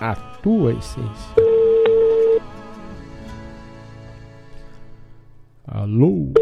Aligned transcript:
A 0.00 0.14
tua 0.42 0.72
essência. 0.72 1.34
Alô? 5.66 6.32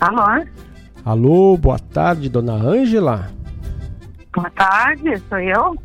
Alô? 0.00 0.46
Alô, 1.04 1.56
boa 1.56 1.78
tarde, 1.78 2.28
dona 2.28 2.54
Ângela. 2.54 3.30
Boa 4.34 4.50
tarde, 4.50 5.18
sou 5.28 5.38
eu. 5.38 5.76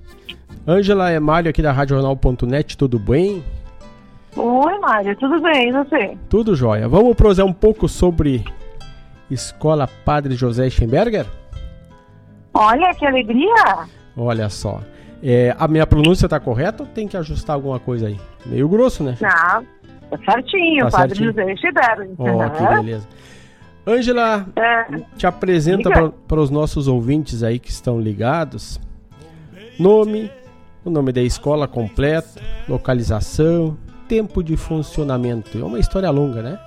Ângela 0.67 1.09
é 1.09 1.19
Mário 1.19 1.49
aqui 1.49 1.61
da 1.61 1.71
RadioJornal.net, 1.71 2.77
tudo 2.77 2.99
bem? 2.99 3.43
Oi, 4.35 4.68
Mário, 4.89 5.15
tudo 5.17 5.39
bem, 5.39 5.69
e 5.69 5.71
você? 5.71 6.17
Tudo 6.29 6.55
jóia. 6.55 6.87
Vamos 6.89 7.15
prosseguir 7.15 7.47
um 7.47 7.53
pouco 7.53 7.87
sobre 7.87 8.43
Escola 9.29 9.87
Padre 10.03 10.33
José 10.33 10.67
Schemberger? 10.67 11.27
Olha, 12.55 12.91
que 12.95 13.05
alegria! 13.05 13.85
Olha 14.17 14.49
só. 14.49 14.81
É, 15.21 15.55
a 15.59 15.67
minha 15.67 15.85
pronúncia 15.85 16.25
está 16.25 16.39
correta 16.39 16.81
ou 16.81 16.89
tem 16.89 17.07
que 17.07 17.15
ajustar 17.15 17.53
alguma 17.55 17.79
coisa 17.79 18.07
aí? 18.07 18.19
Meio 18.47 18.67
grosso, 18.67 19.03
né? 19.03 19.15
Não, 19.21 19.29
tá 20.09 20.17
certinho, 20.33 20.85
Tá 20.85 20.97
Padre 20.97 21.15
certinho? 21.17 21.33
José 21.33 21.55
Schemberger. 21.57 22.09
Ó, 22.17 22.49
que 22.49 22.75
beleza. 22.81 23.07
Ângela, 23.85 24.47
É, 24.55 24.85
te 25.17 25.27
apresenta 25.27 26.11
para 26.27 26.39
os 26.41 26.49
nossos 26.49 26.87
ouvintes 26.87 27.43
aí 27.43 27.59
que 27.59 27.69
estão 27.69 27.99
ligados. 28.01 28.81
Nome, 29.79 30.31
o 30.83 30.89
nome 30.89 31.11
da 31.11 31.21
escola 31.21 31.67
completo, 31.67 32.41
localização, 32.67 33.77
tempo 34.09 34.43
de 34.43 34.57
funcionamento. 34.57 35.57
É 35.57 35.63
uma 35.63 35.79
história 35.79 36.09
longa, 36.09 36.41
né? 36.41 36.59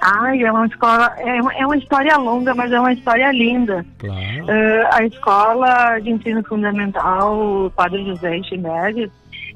ai, 0.00 0.42
é 0.42 0.52
uma 0.52 0.66
escola, 0.66 1.12
é 1.18 1.42
uma, 1.42 1.54
é 1.54 1.66
uma 1.66 1.76
história 1.76 2.16
longa, 2.16 2.54
mas 2.54 2.70
é 2.72 2.78
uma 2.80 2.92
história 2.92 3.30
linda. 3.32 3.84
Claro. 3.98 4.50
É, 4.50 4.88
a 4.94 5.04
escola 5.04 5.98
de 5.98 6.10
ensino 6.10 6.42
fundamental 6.44 7.70
Padre 7.74 8.04
José 8.04 8.40
Schemberger, 8.44 9.10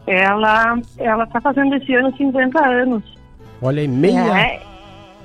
ela 0.07 0.79
ela 0.99 1.25
está 1.25 1.41
fazendo 1.41 1.75
esse 1.77 1.95
ano 1.95 2.15
50 2.17 2.59
anos. 2.67 3.05
Olha 3.61 3.81
aí, 3.81 3.89
meia, 3.89 4.37
É, 4.41 4.61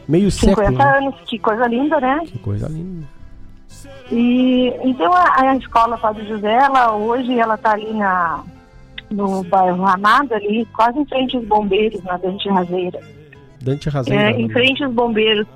meio 0.08 0.30
50 0.30 0.62
século. 0.62 0.78
né? 0.78 0.98
anos, 0.98 1.16
que 1.26 1.40
coisa 1.40 1.68
linda, 1.68 2.00
né? 2.00 2.22
Que 2.26 2.38
coisa 2.40 2.70
linda. 2.70 3.08
E 4.12 4.72
então 4.84 5.12
a, 5.14 5.42
a 5.42 5.56
escola 5.56 5.98
Padre 5.98 6.28
José, 6.28 6.54
ela 6.54 6.94
hoje 6.94 7.38
ela 7.40 7.56
está 7.56 7.72
ali 7.72 7.92
na 7.94 8.44
no 9.10 9.44
bairro 9.44 9.84
Ramada 9.84 10.36
ali, 10.36 10.66
quase 10.76 11.00
em 11.00 11.06
frente 11.06 11.36
aos 11.36 11.46
bombeiros 11.46 12.04
na 12.04 12.18
Dante 12.18 12.50
Razeira. 12.50 13.00
Dante 13.62 13.90
Razeira. 13.90 14.32
É, 14.32 14.32
em 14.32 14.50
frente 14.50 14.84
aos 14.84 14.94
bombeiros 14.94 15.48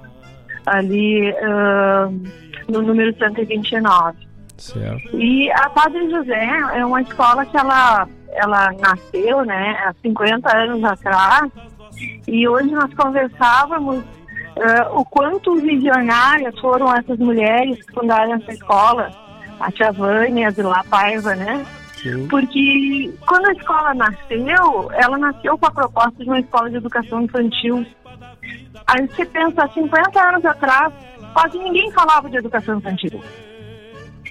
ali 0.66 1.34
ah, 1.38 2.10
no 2.68 2.82
número 2.82 3.16
129. 3.18 4.18
Certo. 4.58 5.18
E 5.20 5.52
a 5.52 5.70
Padre 5.70 6.10
José 6.10 6.48
é 6.76 6.86
uma 6.86 7.02
escola 7.02 7.46
que 7.46 7.58
ela 7.58 8.08
ela 8.34 8.72
nasceu, 8.80 9.44
né, 9.44 9.76
há 9.84 9.94
50 10.02 10.58
anos 10.58 10.84
atrás. 10.86 11.52
E 12.28 12.48
hoje 12.48 12.72
nós 12.72 12.94
conversávamos 12.94 14.04
ah, 14.58 14.90
o 14.94 15.04
quanto 15.06 15.56
visionárias 15.56 16.58
foram 16.60 16.94
essas 16.96 17.18
mulheres 17.18 17.84
que 17.86 17.94
fundaram 17.94 18.36
essa 18.36 18.52
escola, 18.54 19.12
a 19.60 19.72
Tia 19.72 19.92
Vânia, 19.92 20.48
a 20.48 20.52
Zilá 20.52 20.84
Paiva, 20.90 21.36
né? 21.36 21.66
Sim. 22.02 22.28
Porque 22.28 23.12
quando 23.28 23.48
a 23.48 23.54
escola 23.54 23.94
nasceu, 23.94 24.92
ela 24.94 25.18
nasceu 25.18 25.58
com 25.58 25.66
a 25.68 25.72
proposta 25.72 26.24
de 26.24 26.30
uma 26.30 26.40
escola 26.40 26.70
de 26.70 26.78
educação 26.78 27.22
infantil. 27.22 27.86
Aí 28.88 29.08
você 29.08 29.26
pensa, 29.26 29.68
50 29.68 30.28
anos 30.28 30.46
atrás, 30.46 30.94
quase 31.34 31.58
ninguém 31.60 31.92
falava 31.92 32.30
de 32.30 32.38
educação 32.38 32.78
infantil. 32.78 33.22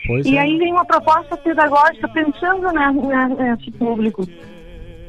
Pois 0.06 0.26
E 0.26 0.36
é. 0.36 0.40
aí 0.40 0.58
vem 0.58 0.72
uma 0.72 0.84
proposta 0.84 1.36
pedagógica 1.36 2.08
pensando 2.08 2.72
né, 2.72 2.92
nesse 3.38 3.70
público. 3.72 4.26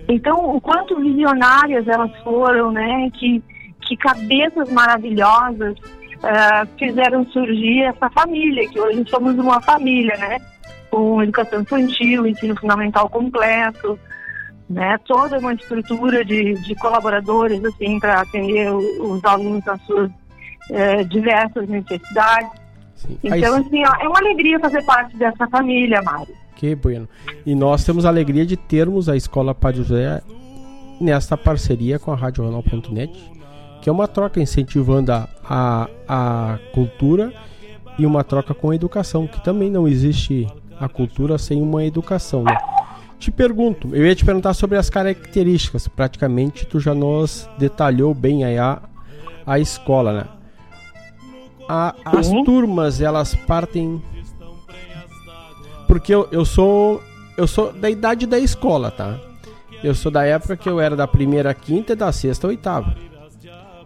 Então, 0.08 0.56
o 0.56 0.62
quanto 0.62 1.00
visionárias 1.00 1.88
elas 1.88 2.12
foram, 2.24 2.72
né? 2.72 3.10
Que, 3.14 3.42
que 3.82 3.96
cabeças 3.98 4.72
maravilhosas 4.72 5.76
ah, 6.24 6.68
fizeram 6.78 7.26
surgir 7.28 7.84
essa 7.84 8.10
família, 8.10 8.68
que 8.68 8.80
hoje 8.80 9.04
somos 9.10 9.36
uma 9.38 9.62
família, 9.62 10.16
né? 10.18 10.38
Com 10.92 11.24
educação 11.24 11.62
infantil, 11.62 12.28
ensino 12.28 12.56
fundamental 12.60 13.10
completo, 13.10 13.98
né? 14.70 14.98
Toda 15.08 15.40
uma 15.40 15.54
estrutura 15.54 16.24
de, 16.24 16.54
de 16.56 16.76
colaboradores, 16.76 17.64
assim, 17.66 18.00
para 18.00 18.22
atender 18.22 18.70
os 18.72 19.24
alunos 19.26 19.68
às 19.68 19.82
suas 19.84 20.12
eh, 20.70 21.04
diversas 21.06 21.68
necessidades. 21.68 22.50
Sim. 22.96 23.18
Então, 23.24 23.60
es- 23.60 23.66
assim, 23.66 23.84
ó, 23.86 23.94
é 24.04 24.08
uma 24.08 24.20
alegria 24.20 24.60
fazer 24.60 24.84
parte 24.84 25.16
dessa 25.18 25.48
família, 25.48 26.02
Mário. 26.02 26.36
Que 26.56 26.76
bueno. 26.76 27.08
E 27.46 27.56
nós 27.56 27.84
temos 27.84 28.06
a 28.06 28.10
alegria 28.10 28.46
de 28.46 28.56
termos 28.56 29.10
a 29.10 29.16
Escola 29.16 29.56
Padre 29.56 29.80
José 29.82 30.22
nesta 31.00 31.36
parceria 31.36 31.98
com 31.98 32.12
a 32.12 32.16
RadioJornal.net, 32.16 33.12
que 33.82 33.90
é 33.90 33.92
uma 33.92 34.08
troca 34.08 34.40
incentivando 34.40 35.12
a, 35.12 35.28
a, 35.44 35.88
a 36.08 36.60
cultura 36.74 37.34
e 37.98 38.06
uma 38.06 38.24
troca 38.24 38.54
com 38.54 38.70
a 38.70 38.76
educação, 38.76 39.26
que 39.26 39.44
também 39.44 39.72
não 39.72 39.88
existe 39.88 40.48
a 40.82 40.90
cultura 40.90 41.38
sem 41.38 41.62
uma 41.62 41.84
educação, 41.86 42.44
né? 42.44 42.58
Te 43.20 43.30
pergunto, 43.30 43.96
eu 43.96 44.06
ia 44.06 44.16
te 44.16 44.26
perguntar 44.26 44.54
sobre 44.56 44.78
as 44.78 44.90
características, 44.90 45.88
praticamente 45.88 46.66
tu 46.66 46.80
já 46.80 46.94
nos 46.96 47.48
detalhou 47.60 48.16
bem 48.16 48.44
aí 48.44 48.58
a, 48.58 48.82
a 49.46 49.60
escola, 49.60 50.12
né? 50.14 50.24
A- 51.70 51.94
as 52.04 52.28
Sim. 52.28 52.44
turmas, 52.44 53.00
elas 53.00 53.36
partem 53.36 54.02
porque 55.88 56.14
eu, 56.14 56.28
eu 56.32 56.46
sou 56.46 57.02
eu 57.38 57.46
sou 57.48 57.72
da 57.74 57.90
idade 57.90 58.26
da 58.26 58.40
escola, 58.40 58.90
tá? 58.90 59.18
Eu 59.84 59.94
sou 59.94 60.12
da 60.12 60.26
época 60.26 60.56
que 60.58 60.68
eu 60.70 60.80
era 60.80 60.96
da 60.96 61.08
primeira 61.08 61.54
quinta 61.54 61.94
e 61.94 61.96
da 61.96 62.12
sexta 62.12 62.48
oitava. 62.48 62.96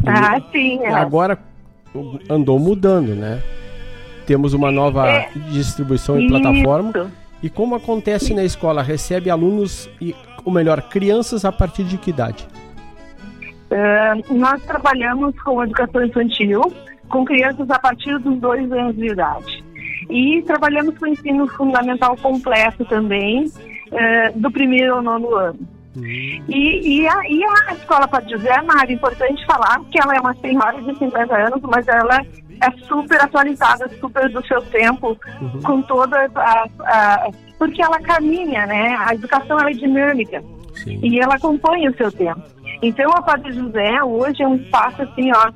Ah, 0.06 0.40
sim. 0.52 0.80
É. 0.82 0.94
Agora 0.94 1.38
andou 2.30 2.60
mudando, 2.60 3.16
né? 3.16 3.42
Temos 4.26 4.54
uma 4.54 4.72
nova 4.72 5.08
É. 5.08 5.30
distribuição 5.52 6.20
e 6.20 6.26
Isso. 6.26 6.30
plataforma. 6.42 7.12
E 7.44 7.50
como 7.50 7.76
acontece 7.76 8.34
na 8.34 8.44
escola? 8.44 8.82
Recebe 8.82 9.30
alunos, 9.30 9.90
e, 10.02 10.16
ou 10.44 10.52
melhor, 10.52 10.82
crianças 10.84 11.46
a 11.46 11.52
partir 11.52 11.84
de 11.84 11.98
que 11.98 12.10
idade? 12.10 12.48
Ah, 13.72 14.14
nós 14.32 14.62
trabalhamos 14.64 15.40
com 15.42 15.64
educação 15.64 16.04
infantil, 16.06 16.62
com 17.10 17.24
crianças 17.26 17.70
a 17.70 17.78
partir 17.78 18.18
dos 18.20 18.38
dois 18.40 18.72
anos 18.72 18.96
de 18.96 19.12
idade. 19.12 19.64
E 20.10 20.42
trabalhamos 20.44 20.98
com 20.98 21.08
ensino 21.08 21.48
fundamental 21.48 22.16
completo 22.18 22.86
também, 22.86 23.46
ah, 23.92 24.32
do 24.36 24.50
primeiro 24.50 24.96
ao 24.96 25.02
nono 25.02 25.36
ano. 25.36 25.60
E, 25.98 27.02
e, 27.02 27.08
a, 27.08 27.30
e 27.30 27.44
a 27.44 27.74
escola 27.74 28.08
Padre 28.08 28.32
José, 28.32 28.62
Mari, 28.62 28.94
é 28.94 28.96
importante 28.96 29.46
falar 29.46 29.80
que 29.92 30.00
ela 30.02 30.16
é 30.16 30.20
uma 30.20 30.34
senhora 30.36 30.82
de 30.82 30.98
50 30.98 31.36
anos, 31.36 31.62
mas 31.64 31.88
ela 31.88 32.22
é 32.62 32.72
super 32.88 33.22
atualizada, 33.22 33.88
super 34.00 34.30
do 34.30 34.46
seu 34.46 34.62
tempo, 34.64 35.18
com 35.64 35.82
todas 35.84 36.30
as. 36.36 36.72
as- 36.82 37.36
porque 37.58 37.82
ela 37.82 38.00
caminha, 38.02 38.66
né? 38.66 38.98
A 39.00 39.14
educação 39.16 39.58
é 39.60 39.72
dinâmica 39.72 40.44
Sim. 40.74 41.00
e 41.02 41.20
ela 41.20 41.36
acompanha 41.36 41.90
o 41.90 41.96
seu 41.96 42.12
tempo. 42.12 42.42
Então, 42.82 43.10
a 43.12 43.22
Padre 43.22 43.54
José 43.54 44.04
hoje 44.04 44.44
é 44.44 44.48
um 44.48 44.56
espaço 44.56 45.02
assim, 45.04 45.32
ó, 45.34 45.50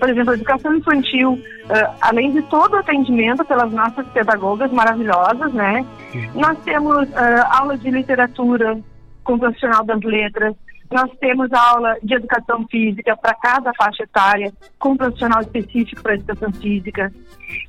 por 0.00 0.10
exemplo, 0.10 0.32
a 0.32 0.34
educação 0.34 0.74
infantil, 0.74 1.40
ah, 1.70 1.94
além 2.00 2.32
de 2.32 2.42
todo 2.42 2.74
o 2.74 2.78
atendimento 2.78 3.44
pelas 3.44 3.70
nossas 3.72 4.04
pedagogas 4.08 4.72
maravilhosas, 4.72 5.52
né? 5.52 5.86
Nós 6.34 6.58
temos 6.64 7.08
ah, 7.14 7.58
aula 7.60 7.78
de 7.78 7.88
literatura 7.90 8.76
com 9.24 9.34
o 9.34 9.38
profissional 9.38 9.84
das 9.84 10.00
letras, 10.02 10.54
nós 10.92 11.10
temos 11.18 11.50
aula 11.52 11.96
de 12.02 12.14
educação 12.14 12.66
física 12.70 13.16
para 13.16 13.34
cada 13.34 13.72
faixa 13.74 14.04
etária, 14.04 14.52
com 14.78 14.90
um 14.90 14.96
profissional 14.96 15.40
específico 15.40 16.02
para 16.02 16.14
educação 16.14 16.52
física. 16.52 17.12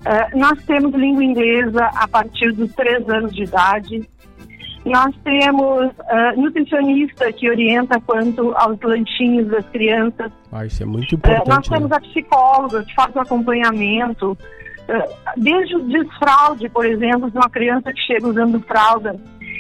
Ah, 0.06 0.30
nós 0.36 0.62
temos 0.66 0.94
língua 0.94 1.24
inglesa 1.24 1.86
a 1.96 2.08
partir 2.08 2.52
dos 2.52 2.72
três 2.76 3.08
anos 3.10 3.34
de 3.34 3.44
idade. 3.44 4.08
Nós 4.86 5.16
temos 5.24 5.92
ah, 6.10 6.34
nutricionista 6.36 7.32
que 7.34 7.50
orienta 7.50 8.00
quanto 8.02 8.54
aos 8.58 8.80
lanchinhos 8.82 9.48
das 9.48 9.66
crianças. 9.70 10.32
Ah, 10.52 10.66
isso 10.66 10.84
é 10.84 10.86
muito 10.86 11.16
Eh, 11.16 11.20
nós 11.30 11.40
importante. 11.40 11.70
temos 11.72 11.90
né? 11.90 11.96
a 11.98 12.02
psicóloga 12.02 12.84
que 12.84 12.94
faz 12.94 13.16
o 13.16 13.20
acompanhamento. 13.22 14.38
Desde 15.36 15.78
o 15.78 15.80
desfraude, 15.88 16.70
por 16.70 16.86
exemplo, 16.86 17.32
de 17.32 17.36
uma 17.36 17.50
criança 17.50 17.92
que 17.92 18.00
chega 18.02 18.28
usando 18.28 18.60
fralda 18.68 19.16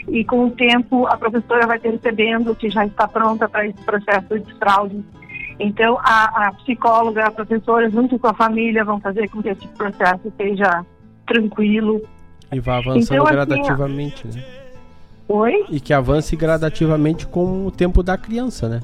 e 0.07 0.23
com 0.23 0.45
o 0.45 0.51
tempo 0.51 1.07
a 1.07 1.17
professora 1.17 1.65
vai 1.65 1.79
percebendo 1.79 2.55
que 2.55 2.69
já 2.69 2.85
está 2.85 3.07
pronta 3.07 3.49
para 3.49 3.67
esse 3.67 3.81
processo 3.83 4.39
de 4.39 4.45
desfraude. 4.45 5.03
Então, 5.59 5.97
a, 5.99 6.47
a 6.47 6.53
psicóloga, 6.53 7.25
a 7.25 7.31
professora, 7.31 7.89
junto 7.89 8.19
com 8.19 8.27
a 8.27 8.33
família, 8.33 8.83
vão 8.83 8.99
fazer 8.99 9.29
com 9.29 9.41
que 9.41 9.49
esse 9.49 9.67
processo 9.69 10.31
seja 10.37 10.85
tranquilo. 11.25 12.01
E 12.51 12.59
vai 12.59 12.77
avançando 12.77 13.03
Então, 13.03 13.23
assim, 13.23 13.33
gradativamente, 13.33 14.27
né? 14.27 14.43
Oi? 15.27 15.65
E 15.69 15.79
que 15.79 15.93
avance 15.93 16.35
gradativamente 16.35 17.25
com 17.25 17.65
o 17.65 17.71
tempo 17.71 18.03
da 18.03 18.17
criança, 18.17 18.67
né? 18.67 18.81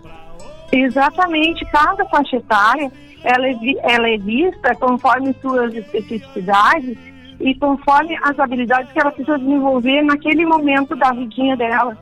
Exatamente, 0.72 1.66
cada 1.66 2.06
faixa 2.06 2.38
etária 2.38 2.92
ela 3.24 3.48
é, 3.48 3.56
ela 3.84 4.10
é 4.10 4.18
vista 4.18 4.74
conforme 4.76 5.36
suas 5.42 5.74
especificidades 5.74 6.98
e 7.42 7.56
conforme 7.56 8.18
as 8.24 8.38
habilidades 8.40 8.92
que 8.92 9.00
ela 9.00 9.12
precisa 9.12 9.38
desenvolver 9.38 10.02
naquele 10.04 10.46
momento 10.46 10.96
da 10.96 11.12
vidinha 11.12 11.56
dela. 11.58 11.98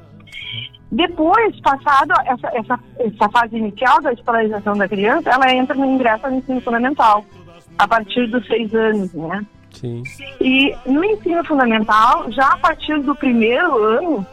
Depois, 0.91 1.59
passado 1.61 2.13
essa, 2.25 2.47
essa, 2.47 2.79
essa 2.99 3.29
fase 3.29 3.57
inicial 3.57 4.01
da 4.01 4.11
escolarização 4.11 4.75
da 4.75 4.87
criança, 4.87 5.29
ela 5.29 5.53
entra 5.53 5.75
no 5.75 5.85
ingresso 5.85 6.25
ao 6.25 6.33
ensino 6.33 6.59
fundamental, 6.61 7.23
a 7.77 7.87
partir 7.87 8.27
dos 8.27 8.45
seis 8.47 8.73
anos, 8.73 9.13
né? 9.13 9.45
Sim. 9.71 10.03
E 10.41 10.75
no 10.87 11.03
ensino 11.03 11.43
fundamental, 11.45 12.31
já 12.31 12.47
a 12.47 12.57
partir 12.57 12.99
do 13.01 13.15
primeiro 13.15 13.77
ano, 13.83 14.25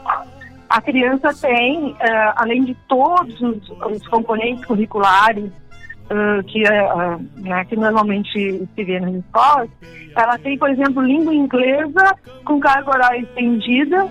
a 0.68 0.80
criança 0.80 1.32
tem, 1.34 1.92
uh, 1.92 1.96
além 2.36 2.64
de 2.64 2.74
todos 2.88 3.38
os, 3.40 3.70
os 3.92 4.08
componentes 4.08 4.64
curriculares 4.64 5.52
uh, 6.10 6.42
que, 6.44 6.62
uh, 6.62 7.42
né, 7.42 7.64
que 7.64 7.76
normalmente 7.76 8.68
se 8.74 8.84
vê 8.84 9.00
nas 9.00 9.14
escolas, 9.14 9.68
ela 10.16 10.38
tem, 10.38 10.58
por 10.58 10.70
exemplo, 10.70 11.02
língua 11.02 11.34
inglesa 11.34 12.14
com 12.44 12.60
carga 12.60 12.90
horária 12.90 13.20
estendida, 13.20 14.08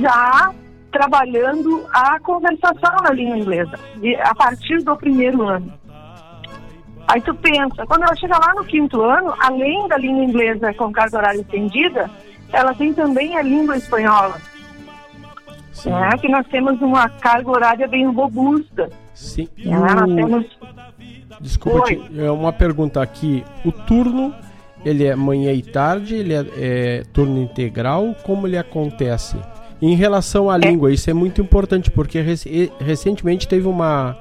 já 0.00 0.52
trabalhando 0.90 1.84
a 1.92 2.18
conversação 2.20 2.96
na 3.02 3.10
língua 3.10 3.38
inglesa, 3.38 3.78
a 4.22 4.34
partir 4.34 4.78
do 4.84 4.96
primeiro 4.96 5.42
ano. 5.42 5.72
Aí 7.08 7.20
tu 7.20 7.34
pensa, 7.34 7.84
quando 7.86 8.04
ela 8.04 8.16
chega 8.16 8.38
lá 8.38 8.54
no 8.54 8.64
quinto 8.64 9.02
ano, 9.02 9.34
além 9.40 9.86
da 9.88 9.98
língua 9.98 10.24
inglesa 10.24 10.72
com 10.74 10.92
carga 10.92 11.18
horária 11.18 11.40
estendida, 11.40 12.10
ela 12.52 12.72
tem 12.74 12.94
também 12.94 13.36
a 13.36 13.42
língua 13.42 13.76
espanhola. 13.76 14.36
É, 15.86 16.16
que 16.16 16.28
nós 16.28 16.46
temos 16.46 16.80
uma 16.80 17.08
carga 17.08 17.50
horária 17.50 17.88
bem 17.88 18.06
robusta. 18.06 18.88
Sim. 19.12 19.48
É, 19.58 19.70
nós 19.70 20.14
temos... 20.14 20.58
Desculpa, 21.40 21.86
é 22.16 22.30
uma 22.30 22.52
pergunta 22.52 23.02
aqui. 23.02 23.44
O 23.64 23.72
turno, 23.72 24.34
ele 24.84 25.04
é 25.04 25.14
manhã 25.14 25.52
e 25.52 25.62
tarde, 25.62 26.14
ele 26.14 26.34
é, 26.34 26.46
é 26.56 27.02
turno 27.12 27.40
integral, 27.40 28.14
como 28.22 28.46
ele 28.46 28.56
acontece? 28.56 29.36
Em 29.80 29.94
relação 29.94 30.48
à 30.48 30.56
é. 30.56 30.58
língua, 30.58 30.92
isso 30.92 31.10
é 31.10 31.14
muito 31.14 31.40
importante, 31.40 31.90
porque 31.90 32.22
recentemente 32.80 33.46
teve 33.46 33.66
uma 33.66 34.16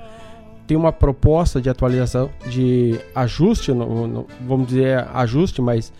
tem 0.65 0.77
uma 0.77 0.93
proposta 0.93 1.61
de 1.61 1.69
atualização, 1.69 2.29
de 2.47 2.97
ajuste, 3.13 3.73
no, 3.73 4.07
no, 4.07 4.27
vamos 4.47 4.67
dizer 4.67 5.05
ajuste, 5.13 5.61
mas 5.61 5.91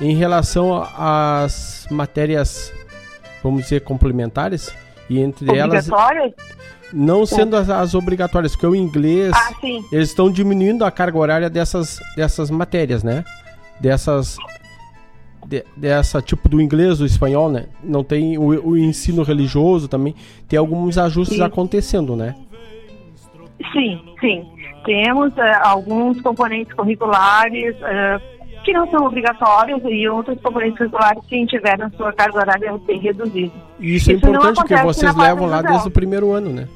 em 0.00 0.16
relação 0.16 0.82
às 0.96 1.86
matérias, 1.90 2.72
vamos 3.42 3.62
dizer, 3.62 3.82
complementares, 3.82 4.74
e 5.10 5.20
entre 5.20 5.54
elas. 5.54 5.88
Não 6.92 7.24
sendo 7.24 7.56
as, 7.56 7.70
as, 7.70 7.94
obrigatórias, 7.94 8.52
porque 8.52 8.66
o 8.66 8.74
inglês. 8.74 9.32
Ah, 9.34 9.54
eles 9.92 10.08
estão 10.08 10.30
diminuindo 10.30 10.84
a 10.84 10.90
carga 10.90 11.18
horária 11.18 11.50
dessas, 11.50 12.00
dessas 12.16 12.50
matérias, 12.50 13.04
né? 13.04 13.24
Dessas 13.78 14.36
de, 15.46 15.64
dessa 15.76 16.22
tipo 16.22 16.48
do 16.48 16.60
inglês, 16.60 16.98
do 16.98 17.06
espanhol, 17.06 17.50
né? 17.50 17.66
Não 17.82 18.04
tem 18.04 18.38
o, 18.38 18.70
o 18.70 18.76
ensino 18.76 19.22
religioso 19.22 19.88
também, 19.88 20.14
tem 20.48 20.58
alguns 20.58 20.96
ajustes 20.96 21.38
sim. 21.38 21.42
acontecendo, 21.42 22.14
né? 22.14 22.34
Sim, 23.72 24.00
sim. 24.20 24.48
Temos 24.84 25.32
uh, 25.34 25.40
alguns 25.62 26.20
componentes 26.22 26.72
curriculares 26.72 27.76
uh, 27.76 28.39
que 28.70 28.72
não 28.72 28.88
são 28.88 29.04
obrigatórios 29.04 29.82
e 29.84 30.08
outros 30.08 30.40
componentes 30.40 30.78
curriculares 30.78 31.24
que 31.26 31.44
tiveram 31.46 31.90
sua 31.96 32.12
carga 32.12 32.38
horária 32.38 32.78
bem 32.86 33.00
reduzida. 33.00 33.52
Isso, 33.80 34.12
é 34.12 34.14
isso 34.14 34.26
é 34.26 34.30
importante 34.30 34.56
porque 34.56 34.76
vocês 34.76 35.16
levam 35.16 35.46
lá 35.46 35.60
desde 35.60 35.88
o 35.88 35.90
primeiro 35.90 36.30
ano, 36.30 36.50
né? 36.50 36.68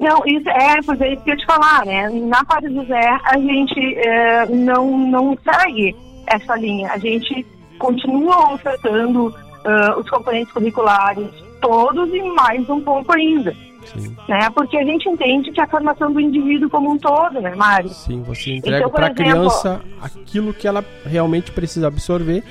Não, 0.00 0.20
isso 0.26 0.48
é, 0.48 0.82
pois 0.84 1.00
é 1.00 1.12
isso 1.12 1.22
que 1.22 1.30
eu 1.30 1.36
te 1.36 1.46
falar, 1.46 1.86
né? 1.86 2.08
Na 2.10 2.44
Padre 2.44 2.74
José 2.74 3.18
a 3.24 3.38
gente 3.38 3.80
uh, 3.80 4.54
não, 4.56 4.98
não 4.98 5.38
segue 5.44 5.94
essa 6.26 6.56
linha. 6.56 6.90
A 6.90 6.98
gente 6.98 7.46
continuam 7.78 8.54
ofertando 8.54 9.28
uh, 9.28 10.00
os 10.00 10.10
componentes 10.10 10.52
curriculares 10.52 11.28
todos 11.60 12.12
e 12.12 12.20
mais 12.22 12.68
um 12.68 12.80
pouco 12.80 13.12
ainda. 13.12 13.54
Sim. 13.86 14.16
Né? 14.28 14.50
Porque 14.50 14.76
a 14.76 14.84
gente 14.84 15.08
entende 15.08 15.52
que 15.52 15.60
a 15.60 15.66
formação 15.66 16.12
do 16.12 16.20
indivíduo 16.20 16.68
como 16.68 16.92
um 16.92 16.98
todo, 16.98 17.40
né, 17.40 17.54
Mário? 17.54 17.88
Sim, 17.90 18.22
você 18.22 18.54
entrega 18.54 18.78
então, 18.78 18.90
para 18.90 19.06
a 19.06 19.14
criança 19.14 19.80
aquilo 20.00 20.52
que 20.52 20.66
ela 20.66 20.84
realmente 21.04 21.50
precisa 21.52 21.86
absorver 21.86 22.42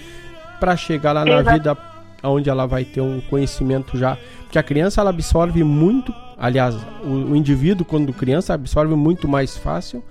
para 0.60 0.76
chegar 0.76 1.12
lá 1.12 1.26
na 1.26 1.42
vida 1.42 1.78
onde 2.24 2.50
ela 2.50 2.66
vai 2.66 2.84
ter 2.84 3.02
um 3.02 3.22
conhecimento 3.22 3.98
já. 3.98 4.18
Porque 4.44 4.58
a 4.58 4.64
criança 4.64 5.02
ela 5.02 5.10
absorve 5.10 5.64
muito, 5.64 6.14
aliás, 6.38 6.76
o, 7.04 7.32
o 7.32 7.36
indivíduo 7.36 7.86
quando 7.86 8.12
criança 8.14 8.54
absorve 8.54 8.96
muito 8.96 9.28
mais 9.28 9.58
fácil 9.58 10.04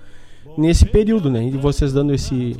nesse 0.57 0.85
período, 0.85 1.29
né? 1.29 1.43
E 1.43 1.51
vocês 1.51 1.91
dando 1.91 2.13
esse 2.13 2.55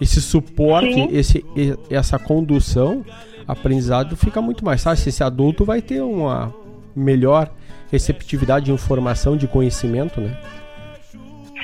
esse 0.00 0.20
suporte, 0.22 1.08
esse, 1.12 1.44
essa 1.90 2.18
condução, 2.18 3.04
aprendizado 3.46 4.16
fica 4.16 4.40
muito 4.40 4.64
mais 4.64 4.82
fácil. 4.82 5.10
Esse 5.10 5.22
adulto 5.22 5.62
vai 5.62 5.82
ter 5.82 6.00
uma 6.00 6.54
melhor 6.96 7.50
receptividade 7.90 8.66
de 8.66 8.72
informação, 8.72 9.36
de 9.36 9.46
conhecimento, 9.46 10.20
né? 10.20 10.36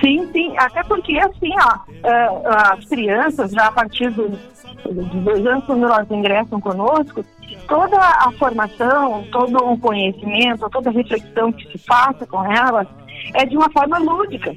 Sim, 0.01 0.29
sim. 0.33 0.55
Até 0.59 0.83
porque, 0.85 1.19
assim, 1.19 1.53
ó, 1.59 1.79
é, 2.07 2.29
as 2.45 2.85
crianças, 2.85 3.51
já 3.53 3.67
a 3.67 3.73
partir 3.73 4.11
dos 4.11 4.39
dois 5.25 5.47
anos, 5.47 5.65
quando 5.65 5.85
elas 5.85 6.11
ingressam 6.11 6.61
conosco, 6.61 7.25
toda 7.67 7.99
a 7.99 8.31
formação, 8.39 9.25
todo 9.33 9.57
o 9.57 9.79
conhecimento, 9.79 10.69
toda 10.71 10.91
a 10.91 10.93
reflexão 10.93 11.53
que 11.53 11.71
se 11.73 11.79
faça 11.79 12.27
com 12.27 12.45
elas 12.45 12.87
é 13.35 13.45
de 13.47 13.57
uma 13.57 13.71
forma 13.71 13.99
lúdica. 13.99 14.55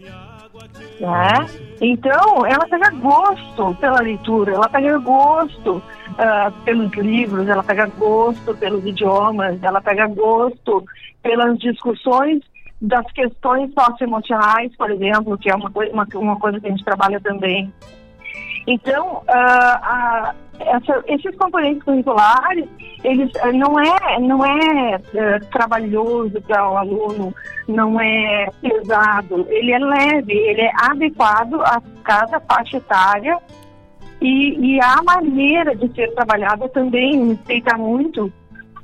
Né? 0.99 1.47
Então, 1.81 2.45
ela 2.45 2.67
pega 2.67 2.89
gosto 2.91 3.75
pela 3.75 4.01
leitura, 4.01 4.53
ela 4.53 4.69
pega 4.69 4.97
gosto 4.97 5.81
uh, 6.19 6.51
pelos 6.63 6.91
livros, 6.93 7.47
ela 7.47 7.63
pega 7.63 7.85
gosto 7.97 8.53
pelos 8.55 8.85
idiomas, 8.85 9.61
ela 9.63 9.81
pega 9.81 10.07
gosto 10.07 10.83
pelas 11.23 11.57
discussões 11.57 12.41
das 12.81 13.09
questões 13.11 13.71
socioemocionais, 13.73 14.75
por 14.75 14.91
exemplo, 14.91 15.37
que 15.37 15.49
é 15.49 15.55
uma, 15.55 15.69
uma, 15.91 16.07
uma 16.15 16.39
coisa 16.39 16.59
que 16.59 16.67
a 16.67 16.69
gente 16.69 16.83
trabalha 16.83 17.19
também. 17.19 17.71
Então, 18.67 19.23
uh, 19.27 20.33
essa, 20.59 21.03
esses 21.07 21.35
componentes 21.37 21.81
curriculares, 21.83 22.67
eles 23.03 23.31
uh, 23.43 23.51
não 23.53 23.79
é, 23.79 24.19
não 24.19 24.45
é 24.45 24.95
uh, 24.97 25.45
trabalhoso 25.51 26.39
para 26.41 26.69
o 26.69 26.77
aluno, 26.77 27.33
não 27.67 27.99
é 27.99 28.47
pesado, 28.61 29.45
ele 29.49 29.71
é 29.71 29.79
leve, 29.79 30.33
ele 30.33 30.61
é 30.61 30.71
adequado 30.89 31.61
a 31.61 31.81
cada 32.03 32.39
faixa 32.41 32.77
etária 32.77 33.39
e, 34.21 34.75
e 34.75 34.81
a 34.81 35.01
maneira 35.03 35.75
de 35.75 35.93
ser 35.93 36.13
trabalhada 36.13 36.67
também 36.69 37.29
respeita 37.29 37.77
muito 37.77 38.31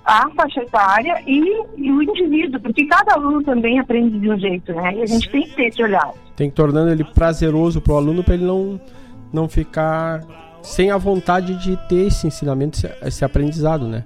a 0.05 0.29
faixa 0.31 0.61
etária 0.61 1.21
e, 1.25 1.39
e, 1.77 1.91
o 1.91 2.01
indivíduo, 2.01 2.61
porque 2.61 2.85
cada 2.85 3.13
aluno 3.13 3.43
também 3.43 3.79
aprende 3.79 4.19
de 4.19 4.29
um 4.29 4.37
jeito, 4.37 4.71
né? 4.73 4.93
E 4.95 5.01
a 5.01 5.05
gente 5.05 5.29
tem 5.29 5.41
que 5.43 5.55
ter 5.55 5.67
esse 5.67 5.81
olhar. 5.81 6.11
Tem 6.35 6.49
que 6.49 6.55
tornando 6.55 6.91
ele 6.91 7.03
prazeroso 7.03 7.81
para 7.81 7.93
o 7.93 7.97
aluno 7.97 8.23
para 8.23 8.35
ele 8.35 8.45
não 8.45 8.79
não 9.33 9.49
ficar 9.49 10.21
sem 10.61 10.91
a 10.91 10.97
vontade 10.97 11.55
de 11.55 11.75
ter 11.87 12.07
esse 12.07 12.27
ensinamento, 12.27 12.79
esse 13.03 13.25
aprendizado, 13.25 13.87
né? 13.87 14.03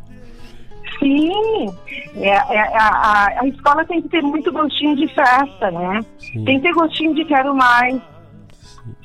Sim, 0.98 1.70
é, 2.16 2.30
é, 2.30 2.78
a, 2.78 3.42
a, 3.42 3.48
escola 3.48 3.86
tem 3.86 4.02
que 4.02 4.10
ter 4.10 4.22
muito 4.22 4.52
gostinho 4.52 4.96
de 4.96 5.08
festa, 5.08 5.72
né? 5.72 6.02
Sim. 6.18 6.44
Tem 6.44 6.60
que 6.60 6.68
ter 6.68 6.74
gostinho 6.74 7.14
de 7.14 7.24
quero 7.26 7.56
mais. 7.56 8.02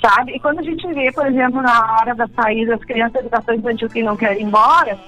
Sabe? 0.00 0.32
E 0.32 0.40
quando 0.40 0.60
a 0.60 0.62
gente 0.62 0.86
vê, 0.92 1.10
por 1.12 1.26
exemplo, 1.26 1.62
na 1.62 1.96
hora 1.98 2.14
da 2.14 2.28
saída, 2.28 2.74
as 2.74 2.84
crianças 2.84 3.14
da 3.14 3.20
educação 3.20 3.54
infantil 3.54 3.88
que 3.88 4.02
não 4.02 4.16
querem 4.16 4.42
ir 4.42 4.44
embora, 4.44 4.98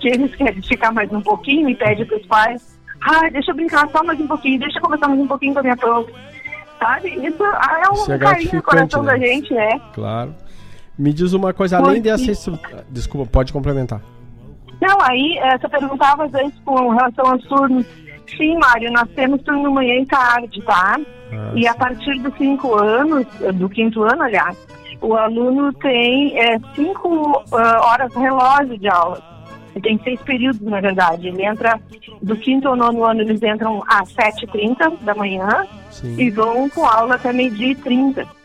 que 0.00 0.08
eles 0.08 0.34
querem 0.34 0.62
ficar 0.62 0.92
mais 0.92 1.10
um 1.12 1.20
pouquinho 1.20 1.68
e 1.68 1.74
pedem 1.74 2.04
para 2.04 2.16
os 2.16 2.26
pais, 2.26 2.78
ah, 3.00 3.28
deixa 3.30 3.50
eu 3.50 3.56
brincar 3.56 3.88
só 3.90 4.02
mais 4.04 4.20
um 4.20 4.26
pouquinho, 4.26 4.60
deixa 4.60 4.78
eu 4.78 4.82
conversar 4.82 5.08
mais 5.08 5.20
um 5.20 5.26
pouquinho 5.26 5.52
com 5.54 5.60
a 5.60 5.62
minha 5.62 5.76
prof, 5.76 6.12
sabe? 6.78 7.08
Isso 7.08 7.42
é 7.44 7.90
um 7.90 7.94
Isso 7.94 8.12
é 8.12 8.18
carinho 8.18 8.54
no 8.54 8.62
coração 8.62 9.02
né? 9.02 9.12
da 9.12 9.18
gente, 9.18 9.56
é. 9.56 9.78
Claro. 9.94 10.34
Me 10.98 11.12
diz 11.12 11.32
uma 11.32 11.52
coisa, 11.52 11.78
além 11.78 12.00
dessa 12.00 12.30
estrutura. 12.30 12.84
Desculpa, 12.90 13.30
pode 13.30 13.52
complementar. 13.52 14.00
Não, 14.80 15.00
aí 15.00 15.38
eh, 15.38 15.58
você 15.58 15.68
perguntava 15.68 16.24
antes 16.24 16.58
com 16.64 16.90
relação 16.90 17.26
aos 17.26 17.42
turnos. 17.44 17.86
Sim, 18.36 18.56
Mário, 18.58 18.90
nós 18.92 19.08
temos 19.14 19.42
turno 19.42 19.70
manhã 19.70 19.94
e 20.00 20.06
tarde, 20.06 20.62
tá? 20.62 20.98
Ah, 21.32 21.52
e 21.54 21.66
a 21.66 21.74
partir 21.74 22.18
dos 22.20 22.36
cinco 22.36 22.74
anos, 22.74 23.26
do 23.54 23.68
quinto 23.68 24.02
ano, 24.02 24.22
aliás, 24.22 24.56
o 25.00 25.14
aluno 25.14 25.72
tem 25.74 26.38
é, 26.38 26.58
cinco 26.74 27.08
uh, 27.08 27.56
horas 27.86 28.14
relógio 28.14 28.78
de 28.78 28.88
aula. 28.88 29.20
Ele 29.74 29.82
tem 29.82 30.00
seis 30.04 30.20
períodos, 30.20 30.60
na 30.60 30.80
verdade. 30.80 31.28
Ele 31.28 31.44
entra 31.44 31.80
do 32.22 32.36
quinto 32.36 32.68
ao 32.68 32.76
nono 32.76 33.04
ano, 33.04 33.22
eles 33.22 33.42
entram 33.42 33.82
às 33.88 34.12
7h30 34.14 34.98
da 35.00 35.14
manhã 35.14 35.66
sim. 35.90 36.14
e 36.18 36.30
vão 36.30 36.68
com 36.68 36.84
aula 36.84 37.14
até 37.14 37.32
meio-dia 37.32 37.72
e 37.72 37.74
30 37.74 38.42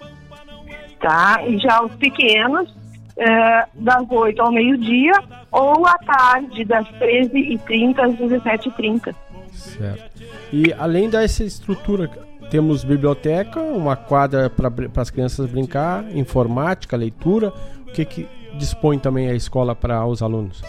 tá? 0.99 1.41
E 1.45 1.57
já 1.57 1.81
os 1.83 1.93
pequenos, 1.95 2.73
é, 3.17 3.65
das 3.75 4.05
8 4.09 4.41
ao 4.41 4.51
meio-dia, 4.51 5.13
ou 5.51 5.85
à 5.85 5.97
tarde, 5.99 6.63
das 6.65 6.87
13h30 6.99 7.99
às 7.99 8.15
17h30. 8.15 9.15
Certo. 9.57 10.23
E 10.51 10.71
além 10.73 11.09
dessa 11.09 11.43
estrutura 11.43 12.09
temos 12.49 12.83
biblioteca, 12.83 13.59
uma 13.59 13.95
quadra 13.95 14.49
para 14.49 15.01
as 15.01 15.09
crianças 15.09 15.49
brincar, 15.49 16.03
informática, 16.15 16.95
leitura. 16.95 17.51
O 17.87 17.91
que, 17.91 18.05
que 18.05 18.29
dispõe 18.57 18.99
também 18.99 19.29
a 19.29 19.33
escola 19.33 19.75
para 19.75 20.05
os 20.05 20.21
alunos? 20.21 20.61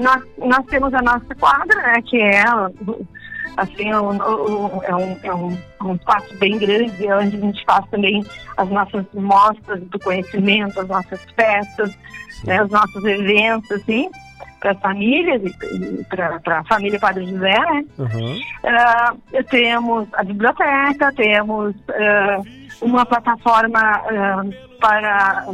Nós, 0.00 0.22
nós 0.38 0.64
temos 0.66 0.92
a 0.94 1.02
nossa 1.02 1.34
quadra, 1.38 1.76
né, 1.82 2.02
que 2.02 2.20
é 2.20 2.42
assim 3.58 3.90
é 3.90 4.00
um, 4.00 4.14
é 4.82 4.96
um, 4.96 5.16
é 5.22 5.34
um, 5.34 5.58
um 5.82 5.94
espaço 5.94 6.34
bem 6.38 6.56
grande 6.58 7.12
onde 7.12 7.36
a 7.36 7.40
gente 7.40 7.64
faz 7.66 7.84
também 7.90 8.24
as 8.56 8.68
nossas 8.70 9.04
mostras 9.12 9.80
do 9.82 9.98
conhecimento, 9.98 10.80
as 10.80 10.88
nossas 10.88 11.20
festas, 11.36 11.94
né, 12.44 12.64
os 12.64 12.70
nossos 12.70 13.04
eventos, 13.04 13.70
assim 13.72 14.10
para 14.62 14.70
as 14.70 14.78
famílias 14.78 15.42
para 16.08 16.60
a 16.60 16.64
família 16.64 16.98
Padre 17.00 17.26
José, 17.26 17.58
né? 17.58 17.84
Uhum. 17.98 18.36
Uh, 18.36 19.44
temos 19.50 20.08
a 20.14 20.22
biblioteca, 20.22 21.12
temos 21.16 21.74
uh, 21.74 22.46
uma 22.80 23.04
plataforma 23.04 24.00
uh, 24.02 24.78
para 24.80 25.44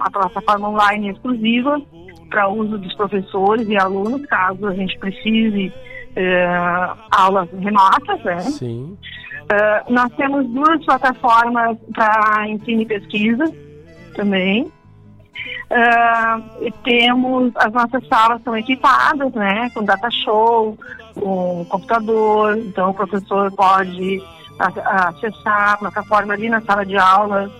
a 0.00 0.10
plataforma 0.10 0.68
online 0.68 1.10
exclusiva 1.10 1.80
para 2.28 2.46
uso 2.48 2.76
dos 2.76 2.94
professores 2.94 3.66
e 3.68 3.76
alunos, 3.76 4.24
caso 4.26 4.66
a 4.66 4.74
gente 4.74 4.98
precise 4.98 5.72
aulas 7.12 7.48
remotas, 7.52 8.22
né? 8.24 8.40
Sim. 8.40 8.98
nós 9.88 10.12
temos 10.16 10.46
duas 10.48 10.84
plataformas 10.84 11.78
para 11.94 12.48
ensino 12.48 12.82
e 12.82 12.86
pesquisa 12.86 13.44
também. 14.14 14.70
Uh, 15.70 16.72
temos 16.82 17.52
as 17.56 17.72
nossas 17.72 18.06
salas 18.08 18.42
são 18.42 18.56
equipadas, 18.56 19.32
né, 19.34 19.70
com 19.74 19.84
data 19.84 20.10
show, 20.10 20.78
com 21.14 21.66
computador, 21.68 22.56
então 22.56 22.90
o 22.90 22.94
professor 22.94 23.52
pode 23.52 24.22
acessar 24.58 25.74
a 25.74 25.76
plataforma 25.76 26.32
ali 26.32 26.48
na 26.48 26.60
sala 26.62 26.84
de 26.84 26.96
aula 26.96 27.50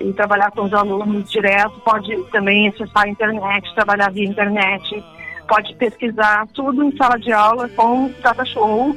e 0.00 0.12
trabalhar 0.12 0.50
com 0.50 0.62
os 0.62 0.74
alunos 0.74 1.30
direto, 1.30 1.78
pode 1.84 2.16
também 2.30 2.68
acessar 2.68 3.04
a 3.04 3.08
internet, 3.08 3.74
trabalhar 3.74 4.10
via 4.10 4.28
internet, 4.28 5.04
pode 5.46 5.74
pesquisar 5.76 6.46
tudo 6.52 6.82
em 6.82 6.96
sala 6.96 7.18
de 7.18 7.32
aula 7.32 7.68
com 7.70 8.12
data 8.22 8.44
show, 8.44 8.94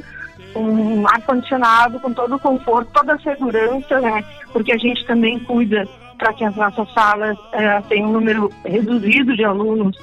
um 0.55 1.07
ar-condicionado, 1.07 1.99
com 1.99 2.13
todo 2.13 2.35
o 2.35 2.39
conforto, 2.39 2.89
toda 2.93 3.13
a 3.13 3.19
segurança, 3.19 3.99
né? 3.99 4.23
Porque 4.51 4.71
a 4.71 4.77
gente 4.77 5.05
também 5.05 5.37
cuida 5.39 5.87
para 6.25 6.33
que 6.33 6.43
as 6.43 6.55
nossas 6.55 6.91
salas 6.91 7.37
é, 7.51 7.81
tenham 7.81 8.09
um 8.09 8.13
número 8.13 8.51
reduzido 8.65 9.35
de 9.35 9.45
alunos, 9.45 9.95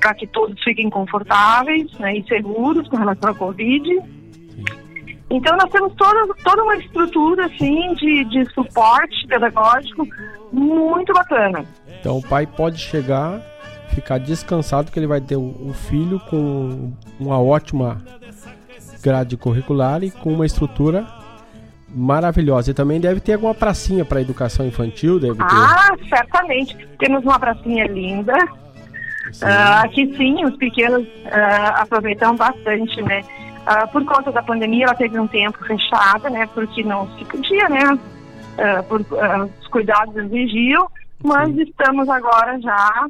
para 0.00 0.14
que 0.14 0.26
todos 0.26 0.58
fiquem 0.64 0.88
confortáveis 0.88 1.92
né, 1.98 2.16
e 2.16 2.26
seguros 2.26 2.88
com 2.88 2.96
relação 2.96 3.30
à 3.30 3.34
Covid. 3.34 3.84
Sim. 3.84 4.64
Então 5.28 5.54
nós 5.54 5.70
temos 5.70 5.92
toda, 5.94 6.34
toda 6.42 6.62
uma 6.62 6.76
estrutura 6.76 7.44
assim 7.44 7.92
de, 7.92 8.24
de 8.24 8.46
suporte 8.54 9.26
pedagógico 9.26 10.08
muito 10.50 11.12
bacana. 11.12 11.62
Então 12.00 12.16
o 12.16 12.22
pai 12.22 12.46
pode 12.46 12.78
chegar, 12.78 13.38
ficar 13.90 14.16
descansado 14.16 14.90
que 14.90 14.98
ele 14.98 15.06
vai 15.06 15.20
ter 15.20 15.36
o 15.36 15.74
filho 15.74 16.18
com 16.30 16.90
uma 17.20 17.38
ótima 17.38 18.02
grade 19.02 19.36
curricular 19.36 20.02
e 20.02 20.10
com 20.10 20.32
uma 20.32 20.46
estrutura 20.46 21.06
maravilhosa. 21.96 22.70
E 22.70 22.74
também 22.74 23.00
deve 23.00 23.20
ter 23.20 23.34
alguma 23.34 23.54
pracinha 23.54 24.04
para 24.04 24.20
educação 24.20 24.66
infantil, 24.66 25.18
deve 25.18 25.36
ter. 25.36 25.44
Ah, 25.44 25.94
certamente. 26.08 26.76
Temos 26.98 27.24
uma 27.24 27.38
pracinha 27.38 27.86
linda. 27.86 28.34
Uh, 29.42 29.82
aqui 29.82 30.14
sim, 30.16 30.44
os 30.44 30.56
pequenos 30.56 31.02
uh, 31.02 31.80
aproveitam 31.80 32.36
bastante, 32.36 33.02
né? 33.02 33.22
Uh, 33.66 33.88
por 33.90 34.04
conta 34.04 34.30
da 34.30 34.42
pandemia, 34.42 34.84
ela 34.84 34.94
teve 34.94 35.18
um 35.18 35.26
tempo 35.26 35.58
fechada, 35.64 36.30
né? 36.30 36.46
Porque 36.54 36.84
não 36.84 37.08
se 37.16 37.24
podia, 37.24 37.68
né? 37.68 37.98
por, 38.88 39.02
os 39.02 39.68
cuidados 39.68 40.16
exigiam, 40.16 40.88
mas 41.22 41.54
sim. 41.54 41.60
estamos 41.60 42.08
agora 42.08 42.58
já 42.58 43.06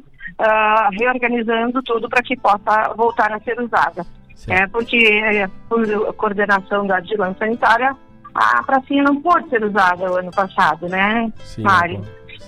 reorganizando 0.91 1.81
tudo 1.83 2.09
para 2.09 2.21
que 2.21 2.35
possa 2.35 2.93
voltar 2.97 3.31
a 3.31 3.39
ser 3.39 3.57
usada. 3.57 4.05
É 4.49 4.67
porque, 4.67 4.97
é, 4.97 5.47
por 5.69 6.13
coordenação 6.15 6.85
da 6.85 6.99
vigilância 6.99 7.39
sanitária, 7.39 7.95
a 8.37 8.63
pracinha 8.63 9.03
não 9.03 9.19
pôde 9.21 9.49
ser 9.49 9.63
usada 9.63 10.11
o 10.11 10.15
ano 10.15 10.31
passado, 10.31 10.87
né, 10.87 11.31
Sim, 11.43 11.63
Mário? 11.63 12.01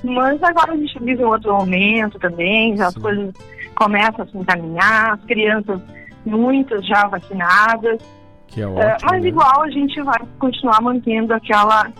Mas 0.03 0.41
agora 0.43 0.74
a 0.74 0.77
gente 0.77 0.98
vive 1.03 1.25
um 1.25 1.29
outro 1.29 1.53
momento 1.53 2.19
também, 2.19 2.77
já 2.77 2.88
as 2.88 2.96
coisas 2.96 3.34
começam 3.75 4.24
a 4.24 4.27
se 4.27 4.38
encaminhar, 4.38 5.13
as 5.13 5.25
crianças, 5.25 5.81
muitas 6.25 6.86
já 6.86 7.08
vacinadas. 7.08 8.00
Que 8.48 8.62
é 8.62 8.67
ótimo, 8.67 8.81
uh, 8.81 9.12
mas 9.12 9.22
né? 9.24 9.27
igual 9.27 9.62
a 9.62 9.69
gente 9.69 10.01
vai 10.01 10.19
continuar 10.38 10.81
mantendo 10.81 11.34
aquela, 11.34 11.91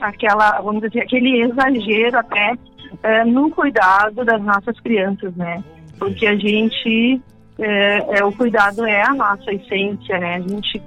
aquela 0.00 0.60
vamos 0.60 0.82
dizer, 0.82 1.00
aquele 1.02 1.42
exagero 1.42 2.18
até 2.18 2.52
uh, 2.54 3.28
no 3.28 3.50
cuidado 3.50 4.24
das 4.24 4.42
nossas 4.42 4.78
crianças, 4.80 5.34
né? 5.36 5.62
Porque 5.98 6.26
a 6.26 6.36
gente, 6.36 7.20
é, 7.58 8.18
é, 8.18 8.24
o 8.24 8.32
cuidado 8.32 8.86
é 8.86 9.02
a 9.02 9.14
nossa 9.14 9.52
essência, 9.52 10.18
né? 10.18 10.36
A 10.36 10.40
gente 10.40 10.82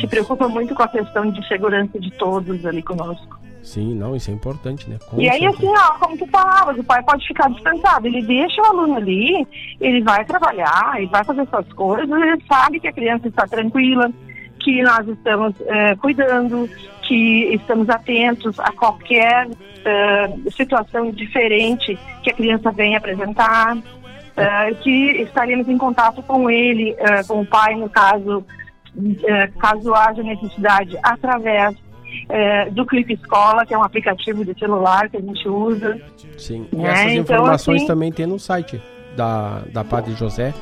se 0.00 0.06
preocupa 0.06 0.48
muito 0.48 0.74
com 0.74 0.82
a 0.82 0.88
questão 0.88 1.30
de 1.30 1.46
segurança 1.48 1.98
de 1.98 2.10
todos 2.12 2.64
ali 2.64 2.82
conosco. 2.82 3.42
Sim, 3.62 3.94
não, 3.94 4.16
isso 4.16 4.30
é 4.30 4.34
importante, 4.34 4.90
né? 4.90 4.98
Com 5.08 5.20
e 5.20 5.28
aí, 5.28 5.40
certeza. 5.40 5.56
assim, 5.56 5.78
ó, 5.78 5.98
como 5.98 6.18
tu 6.18 6.26
falavas, 6.26 6.76
o 6.76 6.84
pai 6.84 7.02
pode 7.02 7.26
ficar 7.26 7.48
dispensado. 7.48 8.06
Ele 8.06 8.22
deixa 8.22 8.60
o 8.60 8.66
aluno 8.66 8.96
ali, 8.96 9.46
ele 9.80 10.02
vai 10.02 10.24
trabalhar, 10.24 10.94
ele 10.96 11.06
vai 11.06 11.22
fazer 11.22 11.46
suas 11.48 11.72
coisas, 11.72 12.10
ele 12.10 12.42
sabe 12.48 12.80
que 12.80 12.88
a 12.88 12.92
criança 12.92 13.28
está 13.28 13.46
tranquila, 13.46 14.10
que 14.58 14.82
nós 14.82 15.06
estamos 15.06 15.54
é, 15.60 15.94
cuidando, 15.96 16.68
que 17.02 17.54
estamos 17.54 17.88
atentos 17.88 18.58
a 18.58 18.72
qualquer 18.72 19.48
é, 19.84 20.50
situação 20.50 21.10
diferente 21.12 21.96
que 22.22 22.30
a 22.30 22.34
criança 22.34 22.72
venha 22.72 22.98
apresentar, 22.98 23.76
é, 24.36 24.74
que 24.74 25.22
estaremos 25.22 25.68
em 25.68 25.78
contato 25.78 26.20
com 26.22 26.50
ele, 26.50 26.96
com 27.28 27.42
o 27.42 27.46
pai, 27.46 27.76
no 27.76 27.88
caso, 27.88 28.44
caso 29.58 29.94
haja 29.94 30.22
necessidade, 30.22 30.98
através 31.02 31.76
é, 32.28 32.70
do 32.70 32.84
Clipe 32.86 33.14
Escola, 33.14 33.64
que 33.64 33.74
é 33.74 33.78
um 33.78 33.82
aplicativo 33.82 34.44
de 34.44 34.58
celular 34.58 35.08
que 35.08 35.16
a 35.16 35.20
gente 35.20 35.48
usa. 35.48 36.00
Sim, 36.36 36.66
e 36.72 36.76
né? 36.76 36.90
essas 36.90 37.12
então, 37.12 37.36
informações 37.36 37.76
assim, 37.78 37.86
também 37.86 38.12
tem 38.12 38.26
no 38.26 38.38
site 38.38 38.82
da, 39.16 39.62
da 39.72 39.84
Padre 39.84 40.12
José. 40.14 40.52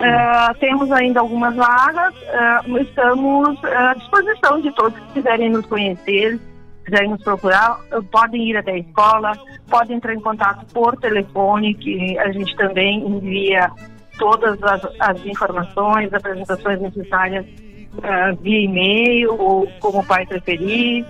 Uh, 0.00 0.58
temos 0.60 0.90
ainda 0.92 1.20
algumas 1.20 1.56
vagas, 1.56 2.14
uh, 2.14 2.78
estamos 2.78 3.64
à 3.64 3.94
disposição 3.94 4.60
de 4.60 4.72
todos 4.74 4.96
que 4.98 5.14
quiserem 5.14 5.50
nos 5.50 5.66
conhecer, 5.66 6.38
quiserem 6.84 7.10
nos 7.10 7.22
procurar, 7.24 7.80
podem 8.12 8.50
ir 8.50 8.56
até 8.56 8.70
a 8.70 8.78
escola, 8.78 9.32
podem 9.68 9.96
entrar 9.96 10.14
em 10.14 10.20
contato 10.20 10.64
por 10.72 10.96
telefone, 10.98 11.74
que 11.74 12.16
a 12.20 12.30
gente 12.30 12.54
também 12.56 13.04
envia 13.06 13.70
todas 14.18 14.62
as, 14.62 14.82
as 14.98 15.24
informações, 15.24 16.12
apresentações 16.12 16.80
necessárias 16.80 17.46
uh, 17.46 18.36
via 18.40 18.60
e-mail 18.60 19.34
ou 19.40 19.66
como 19.80 20.00
o 20.00 20.06
pai 20.06 20.26
preferir. 20.26 21.04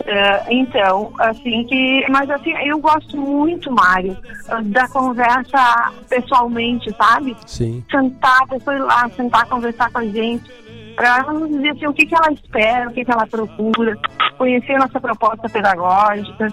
Uh, 0.00 0.46
então, 0.48 1.12
assim 1.18 1.64
que. 1.64 2.06
Mas 2.08 2.30
assim, 2.30 2.52
eu 2.64 2.78
gosto 2.78 3.16
muito, 3.16 3.70
Mário, 3.72 4.16
uh, 4.48 4.62
da 4.64 4.88
conversa 4.88 5.92
pessoalmente, 6.08 6.94
sabe? 6.96 7.36
Sim. 7.46 7.84
Sentar, 7.90 8.42
a 8.42 8.46
pessoa 8.46 8.76
ir 8.76 8.80
lá, 8.80 9.08
sentar, 9.10 9.46
conversar 9.46 9.90
com 9.90 9.98
a 9.98 10.04
gente, 10.04 10.48
para 10.94 11.32
nos 11.32 11.48
dizer 11.48 11.70
assim, 11.70 11.86
o 11.86 11.92
que, 11.92 12.06
que 12.06 12.14
ela 12.14 12.32
espera, 12.32 12.88
o 12.88 12.92
que, 12.92 13.04
que 13.04 13.10
ela 13.10 13.26
procura, 13.26 13.98
conhecer 14.36 14.74
a 14.74 14.78
nossa 14.78 15.00
proposta 15.00 15.48
pedagógica, 15.48 16.48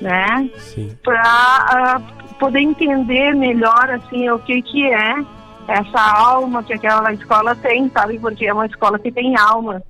né? 0.00 0.50
Sim. 0.58 0.96
Para 1.02 1.98
uh, 1.98 2.29
poder 2.40 2.60
entender 2.60 3.34
melhor 3.34 3.90
assim 3.90 4.28
o 4.30 4.38
que, 4.40 4.62
que 4.62 4.84
é 4.86 5.14
essa 5.68 6.00
alma 6.00 6.64
que 6.64 6.72
aquela 6.72 7.12
escola 7.12 7.54
tem, 7.54 7.88
sabe? 7.90 8.18
Porque 8.18 8.46
é 8.46 8.52
uma 8.52 8.66
escola 8.66 8.98
que 8.98 9.12
tem 9.12 9.36
alma, 9.36 9.80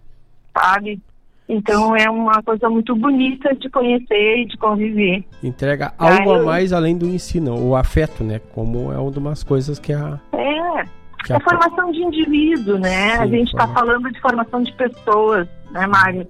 sabe? 0.53 1.01
Então 1.49 1.97
é 1.97 2.09
uma 2.11 2.43
coisa 2.43 2.69
muito 2.69 2.95
bonita 2.95 3.55
de 3.55 3.71
conhecer 3.71 4.39
e 4.39 4.45
de 4.47 4.57
conviver. 4.59 5.25
Entrega 5.43 5.95
algo 5.97 6.35
a 6.35 6.43
mais 6.43 6.73
além 6.73 6.97
do 6.97 7.07
ensino, 7.09 7.57
o 7.59 7.75
afeto, 7.75 8.23
né? 8.23 8.41
Como 8.53 8.93
é 8.93 8.99
uma 8.99 9.11
das 9.11 9.43
coisas 9.43 9.79
que 9.79 9.93
a. 9.93 10.21
É, 10.33 10.85
que 11.25 11.33
a... 11.33 11.37
é 11.37 11.41
formação 11.41 11.91
de 11.91 12.03
indivíduo, 12.03 12.79
né? 12.79 13.13
Sim, 13.13 13.23
a 13.23 13.27
gente 13.27 13.49
está 13.49 13.67
falando 13.69 14.11
de 14.13 14.21
formação 14.21 14.63
de 14.63 14.73
pessoas, 14.75 15.49
né, 15.71 15.87
Mário? 15.87 16.27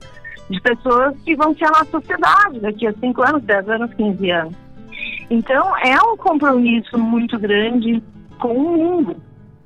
De 0.49 0.61
pessoas 0.61 1.15
que 1.25 1.37
vão 1.37 1.55
ser 1.55 1.71
na 1.71 1.85
sociedade 1.85 2.61
daqui 2.61 2.87
a 2.87 2.93
5 2.93 3.23
anos, 3.23 3.43
10 3.43 3.69
anos, 3.69 3.95
15 3.95 4.31
anos. 4.31 4.70
Então 5.31 5.77
é 5.79 5.97
um 6.03 6.17
compromisso 6.17 6.99
muito 6.99 7.39
grande 7.39 8.03
com 8.39 8.53
o 8.53 8.77
mundo 8.77 9.17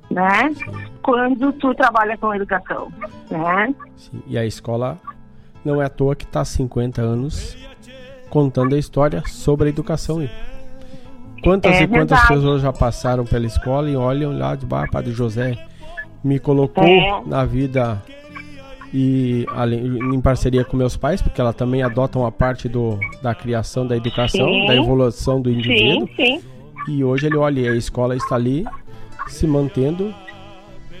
né? 0.09 0.53
Quando 1.01 1.51
tu 1.53 1.73
trabalha 1.73 2.17
com 2.17 2.33
educação, 2.33 2.91
né? 3.29 3.73
Sim. 3.95 4.21
E 4.27 4.37
a 4.37 4.45
escola 4.45 4.99
não 5.63 5.81
é 5.81 5.85
à 5.85 5.89
toa 5.89 6.15
que 6.15 6.25
está 6.25 6.41
há 6.41 6.45
50 6.45 7.01
anos 7.01 7.57
contando 8.29 8.75
a 8.75 8.77
história 8.77 9.23
sobre 9.27 9.67
a 9.67 9.69
educação. 9.69 10.27
Quantas 11.43 11.73
é 11.73 11.83
e 11.83 11.87
quantas 11.87 12.19
verdade. 12.19 12.27
pessoas 12.27 12.61
já 12.61 12.73
passaram 12.73 13.25
pela 13.25 13.45
escola 13.45 13.89
e 13.89 13.95
olham 13.95 14.37
lá 14.37 14.55
de 14.55 14.65
bar, 14.65 14.89
Padre 14.89 15.11
José 15.11 15.57
me 16.23 16.39
colocou 16.39 16.83
é. 16.83 17.21
na 17.25 17.45
vida 17.45 18.01
e 18.93 19.45
em 20.13 20.21
parceria 20.21 20.63
com 20.63 20.77
meus 20.77 20.95
pais, 20.95 21.21
porque 21.21 21.39
ela 21.41 21.53
também 21.53 21.83
adota 21.83 22.17
uma 22.17 22.31
parte 22.31 22.69
do, 22.69 22.99
da 23.21 23.33
criação 23.35 23.85
da 23.85 23.95
educação, 23.95 24.47
sim. 24.47 24.67
da 24.67 24.75
evolução 24.75 25.41
do 25.41 25.49
indivíduo. 25.49 26.07
Sim, 26.15 26.39
sim. 26.39 26.41
E 26.87 27.03
hoje 27.03 27.25
ele 27.25 27.37
olha, 27.37 27.71
a 27.71 27.75
escola 27.75 28.15
está 28.15 28.35
ali 28.35 28.65
se 29.27 29.47
mantendo 29.47 30.13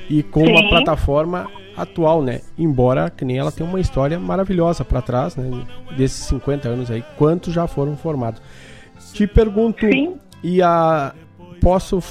e 0.09 0.23
com 0.23 0.43
uma 0.43 0.67
plataforma 0.67 1.47
atual, 1.77 2.21
né? 2.21 2.41
Embora 2.57 3.09
que 3.09 3.23
nem 3.23 3.37
ela 3.37 3.51
tem 3.51 3.65
uma 3.65 3.79
história 3.79 4.19
maravilhosa 4.19 4.83
para 4.83 5.01
trás, 5.01 5.35
né? 5.35 5.65
Desses 5.95 6.25
50 6.25 6.67
anos 6.67 6.91
aí, 6.91 7.03
quantos 7.17 7.53
já 7.53 7.67
foram 7.67 7.95
formados? 7.95 8.41
Te 9.13 9.27
pergunto, 9.27 9.85
e 10.43 10.61
a 10.61 11.13
posso 11.61 12.01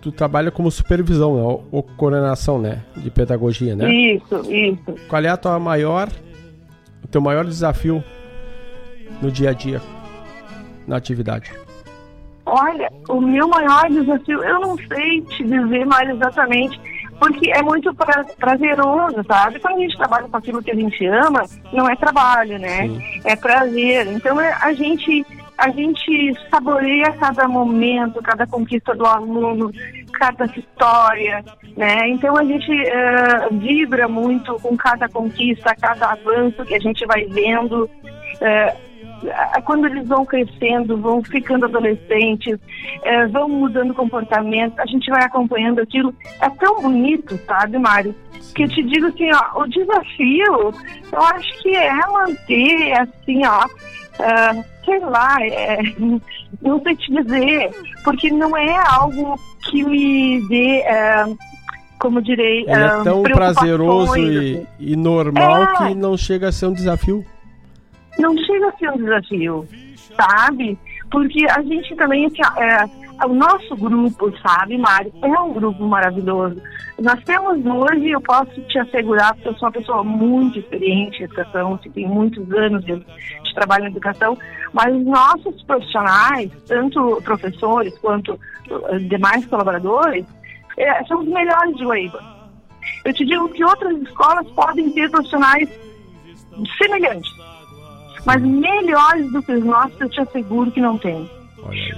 tu 0.00 0.12
trabalha 0.12 0.50
como 0.50 0.70
supervisão, 0.70 1.36
né? 1.36 1.42
ou, 1.42 1.68
ou 1.70 1.82
coordenação, 1.82 2.58
né, 2.58 2.82
de 2.96 3.10
pedagogia, 3.10 3.74
né? 3.76 3.92
Isso, 3.92 4.50
isso. 4.50 4.94
Qual 5.08 5.22
é 5.22 5.28
a 5.28 5.36
tua 5.36 5.58
maior 5.58 6.08
o 7.02 7.08
teu 7.08 7.20
maior 7.20 7.44
desafio 7.44 8.02
no 9.22 9.30
dia 9.30 9.50
a 9.50 9.52
dia 9.52 9.80
na 10.86 10.96
atividade? 10.96 11.52
Olha, 12.44 12.90
o 13.08 13.20
meu 13.20 13.46
maior 13.46 13.90
desafio, 13.90 14.42
eu 14.42 14.60
não 14.60 14.76
sei 14.76 15.20
te 15.22 15.44
dizer 15.44 15.84
mais 15.84 16.08
exatamente, 16.08 16.80
porque 17.18 17.50
é 17.50 17.62
muito 17.62 17.94
pra, 17.94 18.24
prazeroso, 18.38 19.22
sabe? 19.26 19.60
Quando 19.60 19.76
a 19.76 19.80
gente 19.80 19.96
trabalha 19.98 20.28
com 20.28 20.36
aquilo 20.36 20.62
que 20.62 20.70
a 20.70 20.74
gente 20.74 21.04
ama, 21.06 21.42
não 21.72 21.88
é 21.88 21.94
trabalho, 21.96 22.58
né? 22.58 22.88
Sim. 22.88 23.00
É 23.24 23.36
prazer. 23.36 24.06
Então 24.06 24.40
é, 24.40 24.56
a 24.62 24.72
gente 24.72 25.26
a 25.58 25.70
gente 25.70 26.34
saboreia 26.48 27.12
cada 27.14 27.48
momento, 27.48 28.22
cada 28.22 28.46
conquista 28.46 28.94
do 28.94 29.04
aluno, 29.04 29.72
cada 30.12 30.44
história, 30.46 31.44
né? 31.76 32.08
Então 32.08 32.36
a 32.36 32.44
gente 32.44 32.70
uh, 32.70 33.58
vibra 33.58 34.06
muito 34.06 34.54
com 34.60 34.76
cada 34.76 35.08
conquista, 35.08 35.74
cada 35.74 36.12
avanço 36.12 36.64
que 36.64 36.76
a 36.76 36.78
gente 36.78 37.04
vai 37.06 37.24
vendo. 37.24 37.90
Uh, 38.40 38.88
quando 39.64 39.86
eles 39.86 40.06
vão 40.06 40.24
crescendo, 40.24 40.96
vão 40.96 41.22
ficando 41.24 41.64
adolescentes, 41.64 42.56
é, 43.02 43.26
vão 43.26 43.48
mudando 43.48 43.92
comportamento, 43.92 44.78
a 44.78 44.86
gente 44.86 45.10
vai 45.10 45.24
acompanhando 45.24 45.80
aquilo. 45.80 46.14
É 46.40 46.48
tão 46.50 46.80
bonito, 46.80 47.36
sabe, 47.44 47.78
Mário? 47.78 48.14
Que 48.54 48.62
eu 48.62 48.68
te 48.68 48.80
digo 48.84 49.06
assim, 49.06 49.28
ó, 49.32 49.62
o 49.62 49.66
desafio, 49.66 50.72
eu 51.12 51.20
acho 51.20 51.62
que 51.62 51.74
é 51.74 51.92
manter, 52.06 52.92
assim, 52.92 53.44
ó, 53.44 53.66
uh, 54.18 54.64
sei 54.84 54.98
lá, 55.00 55.36
é, 55.40 55.78
não 56.62 56.82
sei 56.82 56.96
te 56.96 57.12
dizer, 57.12 57.70
porque 58.04 58.30
não 58.30 58.56
é 58.56 58.76
algo 58.88 59.38
que 59.70 59.84
me 59.84 60.46
dê. 60.48 60.82
Uh, 60.82 61.38
como 61.98 62.22
direi, 62.22 62.60
Ele 62.60 62.70
é 62.70 63.02
tão 63.02 63.24
prazeroso 63.24 64.16
e, 64.16 64.64
e 64.78 64.94
normal 64.94 65.64
é. 65.64 65.76
que 65.78 65.94
não 65.96 66.16
chega 66.16 66.46
a 66.46 66.52
ser 66.52 66.66
um 66.66 66.72
desafio 66.72 67.26
não 68.18 68.36
chega 68.36 68.68
a 68.68 68.72
ser 68.72 68.90
um 68.90 68.96
desafio, 68.98 69.68
sabe? 70.16 70.76
Porque 71.10 71.46
a 71.48 71.62
gente 71.62 71.94
também, 71.96 72.26
assim, 72.26 72.42
é, 72.60 73.24
o 73.24 73.32
nosso 73.32 73.76
grupo, 73.76 74.32
sabe, 74.42 74.76
Mário, 74.76 75.12
é 75.22 75.40
um 75.40 75.52
grupo 75.52 75.82
maravilhoso. 75.84 76.60
Nós 77.00 77.22
temos 77.24 77.64
hoje, 77.64 78.10
eu 78.10 78.20
posso 78.20 78.60
te 78.62 78.78
assegurar, 78.78 79.34
porque 79.34 79.48
eu 79.48 79.54
sou 79.54 79.68
uma 79.68 79.72
pessoa 79.72 80.04
muito 80.04 80.58
experiente 80.58 81.20
em 81.20 81.24
educação, 81.24 81.78
que 81.78 81.88
tem 81.90 82.06
muitos 82.06 82.50
anos 82.52 82.84
de, 82.84 83.02
trabalho 83.58 83.84
em 83.84 83.90
educação, 83.90 84.38
mas 84.72 84.94
os 84.94 85.04
nossos 85.04 85.62
profissionais, 85.64 86.50
tanto 86.66 87.20
professores 87.22 87.96
quanto 87.98 88.38
uh, 88.70 88.98
demais 89.08 89.44
colaboradores, 89.46 90.24
é, 90.76 91.04
são 91.04 91.20
os 91.20 91.28
melhores 91.28 91.76
de 91.76 91.84
Weiba. 91.84 92.22
Eu 93.04 93.12
te 93.12 93.24
digo 93.24 93.48
que 93.48 93.64
outras 93.64 94.00
escolas 94.02 94.46
podem 94.52 94.90
ter 94.90 95.10
profissionais 95.10 95.68
semelhantes, 96.76 97.30
mas 98.24 98.40
melhores 98.42 99.30
do 99.32 99.42
que 99.42 99.52
os 99.52 99.64
nossos, 99.64 100.00
eu 100.00 100.08
te 100.08 100.20
asseguro 100.20 100.70
que 100.70 100.80
não 100.80 100.96
tem. 100.98 101.28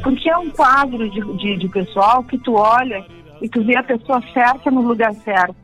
Porque 0.03 0.29
é 0.29 0.37
um 0.37 0.51
quadro 0.51 1.09
de, 1.11 1.21
de, 1.37 1.57
de, 1.57 1.69
pessoal 1.69 2.25
que 2.25 2.39
tu 2.39 2.55
olha 2.55 3.05
e 3.41 3.49
tu 3.49 3.63
vê 3.63 3.77
a 3.77 3.83
pessoa 3.83 4.23
certa 4.33 4.71
no 4.71 4.81
lugar 4.81 5.13
certo. 5.15 5.55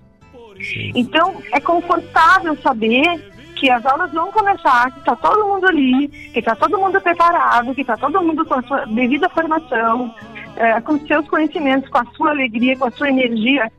Sim. 0.61 0.93
Então, 0.95 1.43
é 1.53 1.61
confortável 1.61 2.57
saber 2.63 3.36
que 3.57 3.71
as 3.71 3.85
aulas 3.85 4.12
vão 4.12 4.31
começar, 4.31 4.90
que 4.92 4.99
está 5.01 5.16
todo 5.16 5.47
mundo 5.47 5.66
ali, 5.66 6.09
que 6.09 6.38
está 6.38 6.55
todo 6.55 6.79
mundo 6.79 7.01
preparado, 7.01 7.75
que 7.75 7.81
está 7.81 7.97
todo 7.97 8.23
mundo 8.23 8.45
com 8.45 8.55
a 8.55 8.62
sua 8.62 8.85
devida 8.85 9.29
formação, 9.31 10.14
é, 10.57 10.81
com 10.83 10.99
seus 11.07 11.27
conhecimentos, 11.29 11.88
com 11.90 11.99
a 11.99 12.05
sua 12.16 12.31
alegria, 12.31 12.77
com 12.77 12.85
a 12.85 12.90
sua 12.90 13.09
energia 13.09 13.71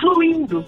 fluindo. 0.00 0.64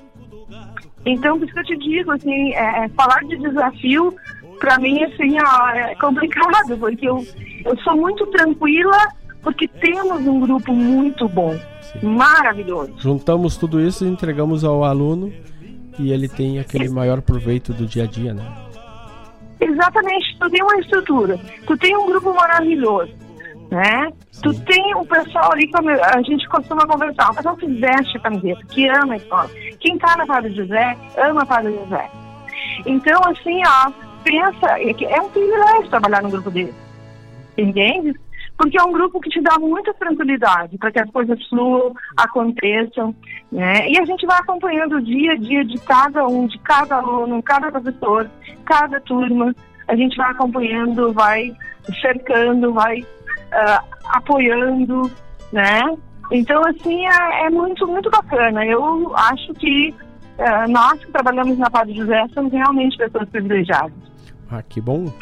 Então, 1.05 1.39
por 1.39 1.45
isso 1.45 1.55
que 1.55 1.61
eu 1.61 1.65
te 1.65 1.77
digo, 1.79 2.11
assim, 2.13 2.55
é, 2.55 2.85
é 2.85 2.89
falar 2.91 3.21
de 3.25 3.37
desafio 3.37 4.15
para 4.59 4.79
mim, 4.79 5.03
assim, 5.03 5.37
é 5.39 5.95
complicado, 5.97 6.79
porque 6.79 7.07
eu, 7.07 7.27
eu 7.65 7.77
sou 7.79 7.97
muito 7.97 8.25
tranquila, 8.29 8.97
porque 9.43 9.67
temos 9.67 10.25
um 10.27 10.41
grupo 10.41 10.73
muito 10.73 11.29
bom, 11.29 11.59
Sim. 11.81 12.07
maravilhoso. 12.07 12.95
Juntamos 12.99 13.57
tudo 13.57 13.81
isso 13.81 14.05
e 14.05 14.09
entregamos 14.09 14.65
ao 14.65 14.85
aluno 14.85 15.33
e 15.99 16.13
ele 16.13 16.29
tem 16.29 16.59
aquele 16.59 16.89
maior 16.89 17.21
proveito 17.21 17.73
do 17.73 17.87
dia 17.87 18.05
a 18.05 18.07
dia, 18.07 18.35
né? 18.35 18.45
Exatamente, 19.61 20.37
tu 20.39 20.51
tem 20.51 20.63
uma 20.63 20.77
estrutura, 20.81 21.39
tu 21.67 21.77
tem 21.77 21.97
um 21.97 22.07
grupo 22.07 22.35
maravilhoso, 22.35 23.13
né? 23.71 24.13
Sim. 24.31 24.43
Tu 24.43 24.61
tem 24.65 24.95
o 24.97 25.07
pessoal 25.07 25.53
ali, 25.53 25.71
como 25.71 25.89
a 25.89 26.23
gente 26.23 26.49
costuma 26.49 26.87
conversar, 26.87 27.31
o 27.31 27.35
pessoal 27.35 27.57
que 27.57 27.67
veste 27.67 28.17
a 28.17 28.21
camiseta, 28.21 28.61
que 28.69 28.89
ama 28.89 29.15
a 29.15 29.17
escola. 29.17 29.51
Quem 29.79 29.99
tá 29.99 30.17
na 30.17 30.27
Padre 30.27 30.53
José, 30.55 30.97
ama 31.17 31.43
a 31.43 31.47
Padre 31.47 31.73
José. 31.73 32.11
Então, 32.87 33.21
assim, 33.25 33.61
ó, 33.67 33.93
pensa, 34.25 34.79
é, 34.79 35.15
é 35.15 35.21
um 35.21 35.31
privilégio 35.31 35.91
trabalhar 35.91 36.23
num 36.23 36.31
grupo 36.31 36.51
desse. 36.51 36.75
Entende? 37.57 38.19
Porque 38.63 38.79
é 38.79 38.85
um 38.85 38.93
grupo 38.93 39.19
que 39.19 39.29
te 39.29 39.41
dá 39.41 39.59
muita 39.59 39.93
tranquilidade 39.95 40.79
para 40.79 40.93
que 40.93 41.01
as 41.01 41.11
coisas 41.11 41.37
fluam, 41.49 41.93
aconteçam, 42.17 43.13
né? 43.51 43.91
E 43.91 43.99
a 43.99 44.05
gente 44.05 44.25
vai 44.25 44.39
acompanhando 44.39 44.99
o 44.99 45.03
dia 45.03 45.33
a 45.33 45.37
dia 45.37 45.65
de 45.65 45.77
cada 45.79 46.25
um, 46.29 46.47
de 46.47 46.57
cada 46.61 46.99
aluno, 46.99 47.43
cada 47.43 47.73
professor, 47.73 48.31
cada 48.65 49.01
turma. 49.01 49.53
A 49.89 49.97
gente 49.97 50.17
vai 50.17 50.31
acompanhando, 50.31 51.13
vai 51.13 51.53
cercando, 52.01 52.73
vai 52.73 53.01
uh, 53.01 53.85
apoiando, 54.11 55.11
né? 55.53 55.83
Então, 56.31 56.63
assim, 56.65 57.05
é, 57.05 57.47
é, 57.47 57.51
muito, 57.51 57.85
muito 57.89 58.09
bacana. 58.11 58.65
Eu 58.65 59.13
acho 59.17 59.53
que 59.55 59.93
uh, 60.39 60.71
nós 60.71 61.05
que 61.05 61.11
trabalhamos 61.11 61.59
na 61.59 61.69
Padre 61.69 61.95
José 61.95 62.29
somos 62.33 62.53
realmente 62.53 62.97
pessoas 62.97 63.29
privilegiadas. 63.29 63.93
Ah, 64.49 64.63
que 64.63 64.81
bom. 64.81 65.13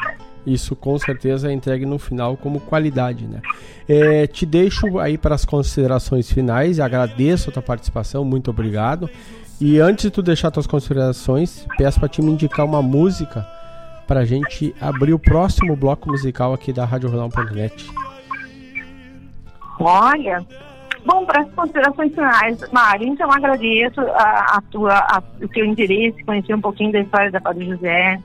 Isso 0.45 0.75
com 0.75 0.97
certeza 0.97 1.49
é 1.49 1.53
entregue 1.53 1.85
no 1.85 1.99
final 1.99 2.35
como 2.35 2.59
qualidade, 2.59 3.27
né? 3.27 3.41
É, 3.87 4.25
te 4.25 4.45
deixo 4.45 4.99
aí 4.99 5.17
para 5.17 5.35
as 5.35 5.45
considerações 5.45 6.31
finais. 6.31 6.79
Agradeço 6.79 7.49
a 7.49 7.53
tua 7.53 7.61
participação, 7.61 8.25
muito 8.25 8.49
obrigado. 8.49 9.09
E 9.59 9.79
antes 9.79 10.05
de 10.05 10.11
tu 10.11 10.23
deixar 10.23 10.49
tuas 10.49 10.65
considerações, 10.65 11.67
peço 11.77 11.99
para 11.99 12.09
te 12.09 12.21
me 12.21 12.31
indicar 12.31 12.65
uma 12.65 12.81
música 12.81 13.45
para 14.07 14.21
a 14.21 14.25
gente 14.25 14.75
abrir 14.81 15.13
o 15.13 15.19
próximo 15.19 15.75
bloco 15.75 16.09
musical 16.09 16.51
aqui 16.51 16.73
da 16.73 16.83
RadioJornal.net. 16.83 17.87
Olha, 19.79 20.45
bom, 21.05 21.25
para 21.25 21.43
as 21.43 21.51
considerações 21.51 22.13
finais, 22.13 22.59
Mário, 22.71 23.07
então 23.07 23.31
agradeço 23.31 24.01
a, 24.01 24.57
a 24.57 24.61
tua, 24.69 24.93
a, 24.93 25.23
o 25.41 25.47
teu 25.47 25.65
interesse, 25.65 26.23
conhecer 26.23 26.53
um 26.53 26.61
pouquinho 26.61 26.91
da 26.91 26.99
história 26.99 27.31
da 27.31 27.39
Padre 27.39 27.65
José, 27.65 28.19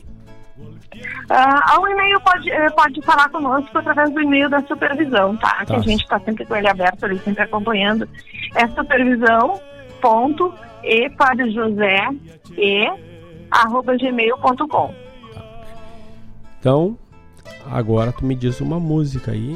Uh, 1.30 1.80
o 1.80 1.88
e-mail 1.88 2.18
pode, 2.20 2.50
eh, 2.50 2.70
pode 2.70 3.02
falar 3.02 3.28
conosco 3.28 3.76
através 3.76 4.10
do 4.10 4.22
e-mail 4.22 4.48
da 4.48 4.62
supervisão, 4.62 5.36
tá? 5.36 5.56
tá. 5.56 5.66
Que 5.66 5.74
a 5.74 5.80
gente 5.80 6.02
está 6.02 6.18
sempre 6.20 6.46
com 6.46 6.56
ele 6.56 6.68
aberto 6.68 7.04
ali, 7.04 7.18
sempre 7.18 7.42
acompanhando. 7.42 8.08
É 8.54 8.66
supervisão 8.68 9.60
ponto 10.00 10.54
e 10.82 11.10
para 11.10 11.46
José 11.50 12.08
e 12.56 12.88
arroba 13.50 13.96
gmail.com. 13.96 14.94
Então, 16.60 16.98
agora 17.70 18.12
tu 18.12 18.24
me 18.24 18.34
diz 18.34 18.60
uma 18.60 18.80
música 18.80 19.32
aí. 19.32 19.54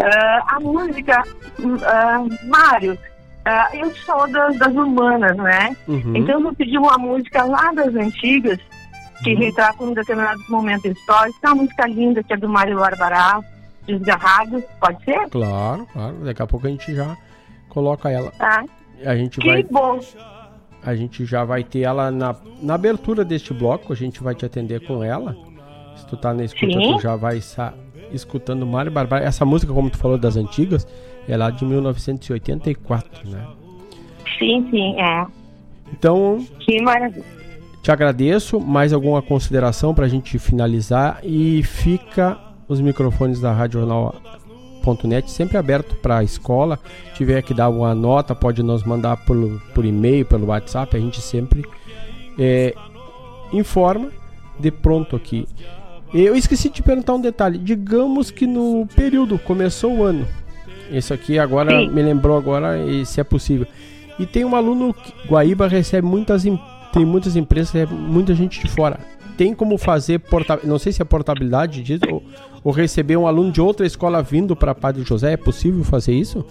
Uh, 0.00 0.42
a 0.48 0.60
música, 0.60 1.22
uh, 1.60 2.48
Mário, 2.48 2.94
uh, 2.94 3.76
eu 3.76 3.94
sou 3.96 4.30
das, 4.30 4.58
das 4.58 4.74
humanas, 4.74 5.36
né? 5.36 5.76
Uhum. 5.86 6.16
Então 6.16 6.36
eu 6.36 6.42
vou 6.42 6.54
pedir 6.54 6.78
uma 6.78 6.98
música 6.98 7.44
lá 7.44 7.72
das 7.72 7.94
antigas, 7.94 8.58
que 9.22 9.34
uhum. 9.34 9.40
retrata 9.40 9.84
um 9.84 9.94
determinado 9.94 10.40
momento 10.48 10.88
histórico. 10.88 11.38
É 11.42 11.46
uma 11.48 11.62
música 11.62 11.86
linda 11.86 12.22
que 12.22 12.32
é 12.32 12.36
do 12.36 12.48
Mário 12.48 12.78
Barbará, 12.78 13.40
Desgarrado, 13.86 14.62
pode 14.80 15.04
ser? 15.04 15.28
Claro, 15.28 15.86
claro. 15.92 16.14
Daqui 16.24 16.42
a 16.42 16.46
pouco 16.46 16.66
a 16.66 16.70
gente 16.70 16.94
já 16.94 17.16
coloca 17.68 18.10
ela. 18.10 18.30
Tá. 18.32 18.64
A 19.04 19.16
gente 19.16 19.40
que 19.40 19.48
vai... 19.48 19.62
bom. 19.64 19.98
A 20.84 20.94
gente 20.94 21.24
já 21.24 21.44
vai 21.44 21.62
ter 21.62 21.80
ela 21.80 22.10
na, 22.10 22.34
na 22.60 22.74
abertura 22.74 23.24
deste 23.24 23.54
bloco, 23.54 23.92
a 23.92 23.96
gente 23.96 24.22
vai 24.22 24.34
te 24.34 24.44
atender 24.44 24.86
com 24.86 25.02
ela. 25.02 25.36
Se 25.96 26.06
tu 26.06 26.16
tá 26.16 26.34
na 26.34 26.44
escuta, 26.44 26.72
Sim. 26.72 26.96
tu 26.96 27.00
já 27.00 27.14
vai 27.16 27.38
estar 27.38 27.74
escutando 28.12 28.66
Mário 28.66 28.90
Barbar. 28.90 29.22
Essa 29.22 29.44
música, 29.44 29.72
como 29.72 29.90
tu 29.90 29.98
falou 29.98 30.18
das 30.18 30.36
antigas, 30.36 30.86
é 31.28 31.36
lá 31.36 31.50
de 31.50 31.64
1984, 31.64 33.30
né? 33.30 33.46
Sim, 34.38 34.66
sim, 34.70 35.00
é. 35.00 35.26
Então. 35.92 36.44
Que 36.60 36.80
maravilha. 36.82 37.24
Te 37.82 37.90
agradeço. 37.90 38.60
Mais 38.60 38.92
alguma 38.92 39.20
consideração 39.20 39.94
para 39.94 40.06
a 40.06 40.08
gente 40.08 40.38
finalizar? 40.38 41.20
E 41.22 41.62
fica 41.62 42.38
os 42.68 42.80
microfones 42.80 43.40
da 43.40 43.52
Rádio 43.52 43.80
Jornal 43.80 44.14
net 45.04 45.30
sempre 45.30 45.56
aberto 45.56 45.94
para 45.96 46.18
a 46.18 46.24
escola. 46.24 46.78
Tiver 47.14 47.42
que 47.42 47.54
dar 47.54 47.68
uma 47.68 47.94
nota, 47.94 48.34
pode 48.34 48.62
nos 48.62 48.82
mandar 48.82 49.16
por, 49.24 49.36
por 49.74 49.84
e-mail, 49.84 50.24
pelo 50.24 50.46
WhatsApp. 50.46 50.96
A 50.96 51.00
gente 51.00 51.20
sempre 51.20 51.64
é, 52.38 52.74
informa 53.52 54.10
de 54.58 54.70
pronto 54.70 55.16
aqui. 55.16 55.46
Eu 56.12 56.36
esqueci 56.36 56.68
de 56.68 56.76
te 56.76 56.82
perguntar 56.82 57.14
um 57.14 57.20
detalhe. 57.20 57.58
Digamos 57.58 58.30
que 58.30 58.46
no 58.46 58.86
período 58.94 59.38
começou 59.38 59.98
o 59.98 60.04
ano. 60.04 60.26
Esse 60.90 61.12
aqui 61.12 61.38
agora 61.38 61.70
Sim. 61.70 61.88
me 61.88 62.02
lembrou 62.02 62.36
agora 62.36 62.76
se 63.06 63.20
é 63.20 63.24
possível. 63.24 63.66
E 64.18 64.26
tem 64.26 64.44
um 64.44 64.54
aluno 64.54 64.92
que 64.92 65.12
Guaíba 65.26 65.66
recebe 65.66 66.06
muitas 66.06 66.44
tem 66.92 67.06
muitas 67.06 67.34
empresas, 67.36 67.88
muita 67.90 68.34
gente 68.34 68.60
de 68.60 68.68
fora 68.68 69.00
tem 69.36 69.54
como 69.54 69.76
fazer 69.78 70.18
porta... 70.18 70.60
não 70.64 70.78
sei 70.78 70.92
se 70.92 71.02
é 71.02 71.04
portabilidade 71.04 71.82
disso 71.82 72.04
ou, 72.10 72.22
ou 72.64 72.72
receber 72.72 73.16
um 73.16 73.26
aluno 73.26 73.52
de 73.52 73.60
outra 73.60 73.86
escola 73.86 74.22
vindo 74.22 74.54
para 74.54 74.74
Padre 74.74 75.02
José, 75.02 75.32
é 75.32 75.36
possível 75.36 75.84
fazer 75.84 76.12
isso? 76.12 76.44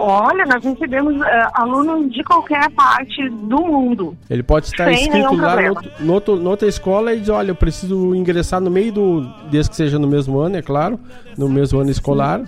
Olha, 0.00 0.46
nós 0.46 0.62
recebemos 0.62 1.16
uh, 1.16 1.24
alunos 1.54 2.12
de 2.12 2.22
qualquer 2.22 2.70
parte 2.70 3.28
do 3.28 3.58
mundo. 3.58 4.16
Ele 4.30 4.44
pode 4.44 4.66
estar 4.66 4.92
inscrito 4.92 5.34
lá 5.34 5.56
no 5.98 6.12
outro, 6.12 6.36
no 6.36 6.50
outra 6.50 6.68
escola 6.68 7.12
e 7.12 7.18
dizer, 7.18 7.32
olha, 7.32 7.50
eu 7.50 7.54
preciso 7.56 8.14
ingressar 8.14 8.60
no 8.60 8.70
meio 8.70 8.92
do. 8.92 9.22
Desde 9.50 9.70
que 9.70 9.74
seja 9.74 9.98
no 9.98 10.06
mesmo 10.06 10.38
ano, 10.38 10.56
é 10.56 10.62
claro, 10.62 11.00
no 11.36 11.48
mesmo 11.48 11.80
ano 11.80 11.90
escolar. 11.90 12.42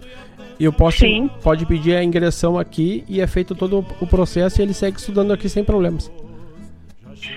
E 0.60 0.64
eu 0.64 0.72
posso 0.72 0.98
Sim. 0.98 1.28
pode 1.42 1.66
pedir 1.66 1.96
a 1.96 2.04
ingressão 2.04 2.56
aqui 2.56 3.02
e 3.08 3.20
é 3.20 3.26
feito 3.26 3.54
todo 3.54 3.84
o 4.00 4.06
processo 4.06 4.60
e 4.60 4.62
ele 4.62 4.74
segue 4.74 4.98
estudando 4.98 5.32
aqui 5.32 5.48
sem 5.48 5.64
problemas. 5.64 6.12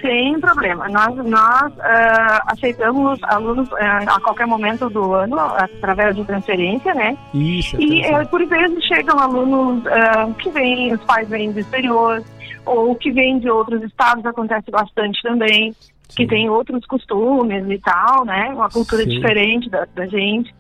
Sem 0.02 0.40
problema. 0.40 0.88
Nós, 0.88 1.16
nós 1.16 1.74
uh, 1.74 2.42
aceitamos 2.48 3.20
alunos 3.24 3.70
uh, 3.72 3.76
a 4.08 4.20
qualquer 4.22 4.48
momento 4.48 4.90
do 4.90 5.14
ano, 5.14 5.38
através 5.40 6.16
de 6.16 6.24
transferência, 6.24 6.94
né? 6.94 7.18
Isso. 7.34 7.80
E 7.80 8.02
uh, 8.02 8.28
por 8.30 8.46
vezes 8.46 8.84
chegam 8.86 9.20
alunos 9.20 9.84
que 10.40 10.50
vêm, 10.52 10.94
os 10.94 11.02
pais 11.04 11.28
vêm 11.28 11.52
do 11.52 11.60
exterior, 11.60 12.24
ou 12.66 12.96
que 12.96 13.12
vêm 13.12 13.40
de 13.40 13.50
outros 13.50 13.84
estados, 13.84 14.26
acontece 14.26 14.72
bastante 14.72 15.22
também, 15.22 15.74
Sim. 15.74 16.16
que 16.16 16.28
tem 16.28 16.50
outros 16.50 16.86
costumes 16.86 17.70
e 17.70 17.78
tal, 17.80 18.24
né? 18.24 18.52
Uma 18.54 18.70
cultura 18.70 19.04
Sim. 19.04 19.10
diferente 19.10 19.70
da, 19.70 19.86
da, 19.94 20.06
gente. 20.08 20.54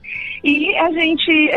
E 0.44 0.76
a 0.76 0.92
gente 0.92 1.52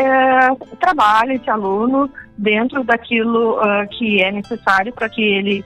trabalha 0.79 1.33
esse 1.33 1.49
aluno 1.49 2.09
dentro 2.37 2.83
daquilo 2.83 3.59
que 3.97 4.21
é 4.21 4.31
necessário 4.31 4.93
para 4.93 5.09
que 5.09 5.21
ele 5.21 5.65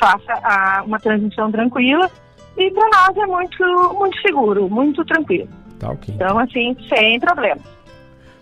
faça 0.00 0.32
a, 0.42 0.82
uma 0.84 0.98
transição 0.98 1.52
tranquila. 1.52 2.10
E 2.56 2.70
para 2.70 2.88
nós 2.88 3.16
é 3.16 3.26
muito, 3.26 3.94
muito 3.94 4.20
seguro, 4.20 4.68
muito 4.68 5.04
tranquilo. 5.04 5.48
Tá, 5.78 5.90
ok. 5.90 6.14
Então, 6.14 6.38
assim, 6.38 6.76
sem 6.88 7.20
problema. 7.20 7.60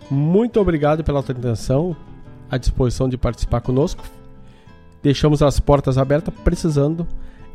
Muito 0.09 0.59
obrigado 0.59 1.03
pela 1.03 1.21
tua 1.21 1.35
atenção, 1.35 1.95
à 2.49 2.57
disposição 2.57 3.07
de 3.07 3.17
participar 3.17 3.61
conosco. 3.61 4.03
Deixamos 5.03 5.41
as 5.43 5.59
portas 5.59 5.97
abertas, 5.97 6.33
precisando, 6.43 7.07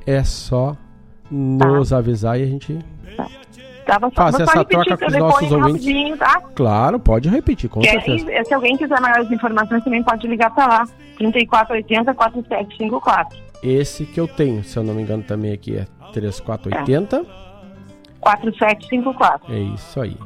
é 0.07 0.23
só 0.23 0.77
nos 1.31 1.89
tá. 1.91 1.99
avisar 1.99 2.39
e 2.39 2.43
a 2.45 2.47
gente 2.47 2.79
tá. 3.17 3.27
Tá, 3.85 4.01
faz 4.15 4.41
essa 4.41 4.65
troca 4.65 4.97
com 4.97 5.07
os 5.07 5.13
nossos 5.15 5.53
ouvintes. 5.53 6.19
Tá? 6.19 6.41
Claro, 6.55 6.99
pode 6.99 7.29
repetir, 7.29 7.69
com 7.69 7.81
Quer, 7.81 8.03
certeza. 8.03 8.45
se 8.45 8.55
alguém 8.55 8.79
quiser 8.79 8.99
maiores 8.99 9.31
informações, 9.31 9.85
também 9.85 10.03
pode 10.03 10.27
ligar 10.27 10.55
para 10.55 10.67
lá. 10.67 10.87
3480 11.19 12.15
4754. 12.15 13.39
Esse 13.65 14.05
que 14.05 14.21
eu 14.21 14.29
tenho, 14.29 14.63
se 14.63 14.79
eu 14.79 14.85
não 14.85 14.93
me 14.93 15.01
engano, 15.01 15.23
também 15.23 15.51
aqui 15.51 15.75
é 15.75 15.87
3480. 16.13 17.17
É. 17.17 17.21
4754. 18.21 19.55
É 19.55 19.59
isso 19.59 20.01
aí. 20.01 20.17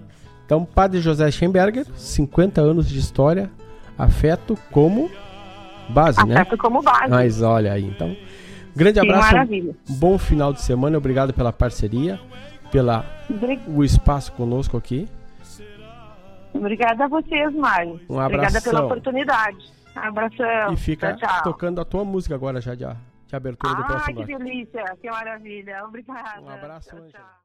Então, 0.44 0.64
Padre 0.64 1.01
José 1.01 1.31
Schemberger, 1.31 1.87
50 1.94 2.61
anos 2.61 2.88
de 2.88 2.98
história, 2.98 3.48
afeto 3.96 4.59
como 4.72 5.09
base, 5.88 6.18
afeto 6.18 6.29
né? 6.35 6.40
Afeto 6.40 6.59
como 6.59 6.83
base. 6.83 7.09
Mas 7.09 7.40
olha 7.40 7.72
aí, 7.72 7.85
então. 7.85 8.16
Grande 8.74 9.01
Sim, 9.01 9.07
abraço. 9.07 9.33
Maravilha. 9.33 9.77
Bom 9.88 10.18
final 10.18 10.53
de 10.53 10.61
semana. 10.61 10.98
Obrigado 10.98 11.33
pela 11.33 11.53
parceria, 11.53 12.18
pela 12.72 13.05
o 13.68 13.85
espaço 13.85 14.33
conosco 14.33 14.77
aqui. 14.77 15.09
Obrigada 16.53 17.05
a 17.05 17.09
vocês, 17.09 17.55
Mário. 17.55 18.01
Um 18.09 18.18
Obrigada 18.18 18.61
pela 18.61 18.85
oportunidade. 18.85 19.59
Um 19.96 20.01
abração. 20.01 20.72
E 20.72 20.77
fica 20.77 21.14
tchau, 21.14 21.29
tchau. 21.29 21.42
tocando 21.42 21.81
a 21.81 21.85
tua 21.85 22.05
música 22.05 22.35
agora 22.35 22.61
já 22.61 22.74
de, 22.74 22.85
de 23.28 23.36
abertura 23.36 23.74
do 23.74 23.82
Ah, 23.82 23.86
próximo 23.86 24.20
que 24.20 24.26
bloco. 24.26 24.44
delícia, 24.44 24.84
que 25.00 25.10
maravilha. 25.10 25.84
Obrigada. 25.84 26.40
Um 26.40 26.48
abraço, 26.48 26.88
Tchau, 26.88 27.08
tchau. 27.08 27.38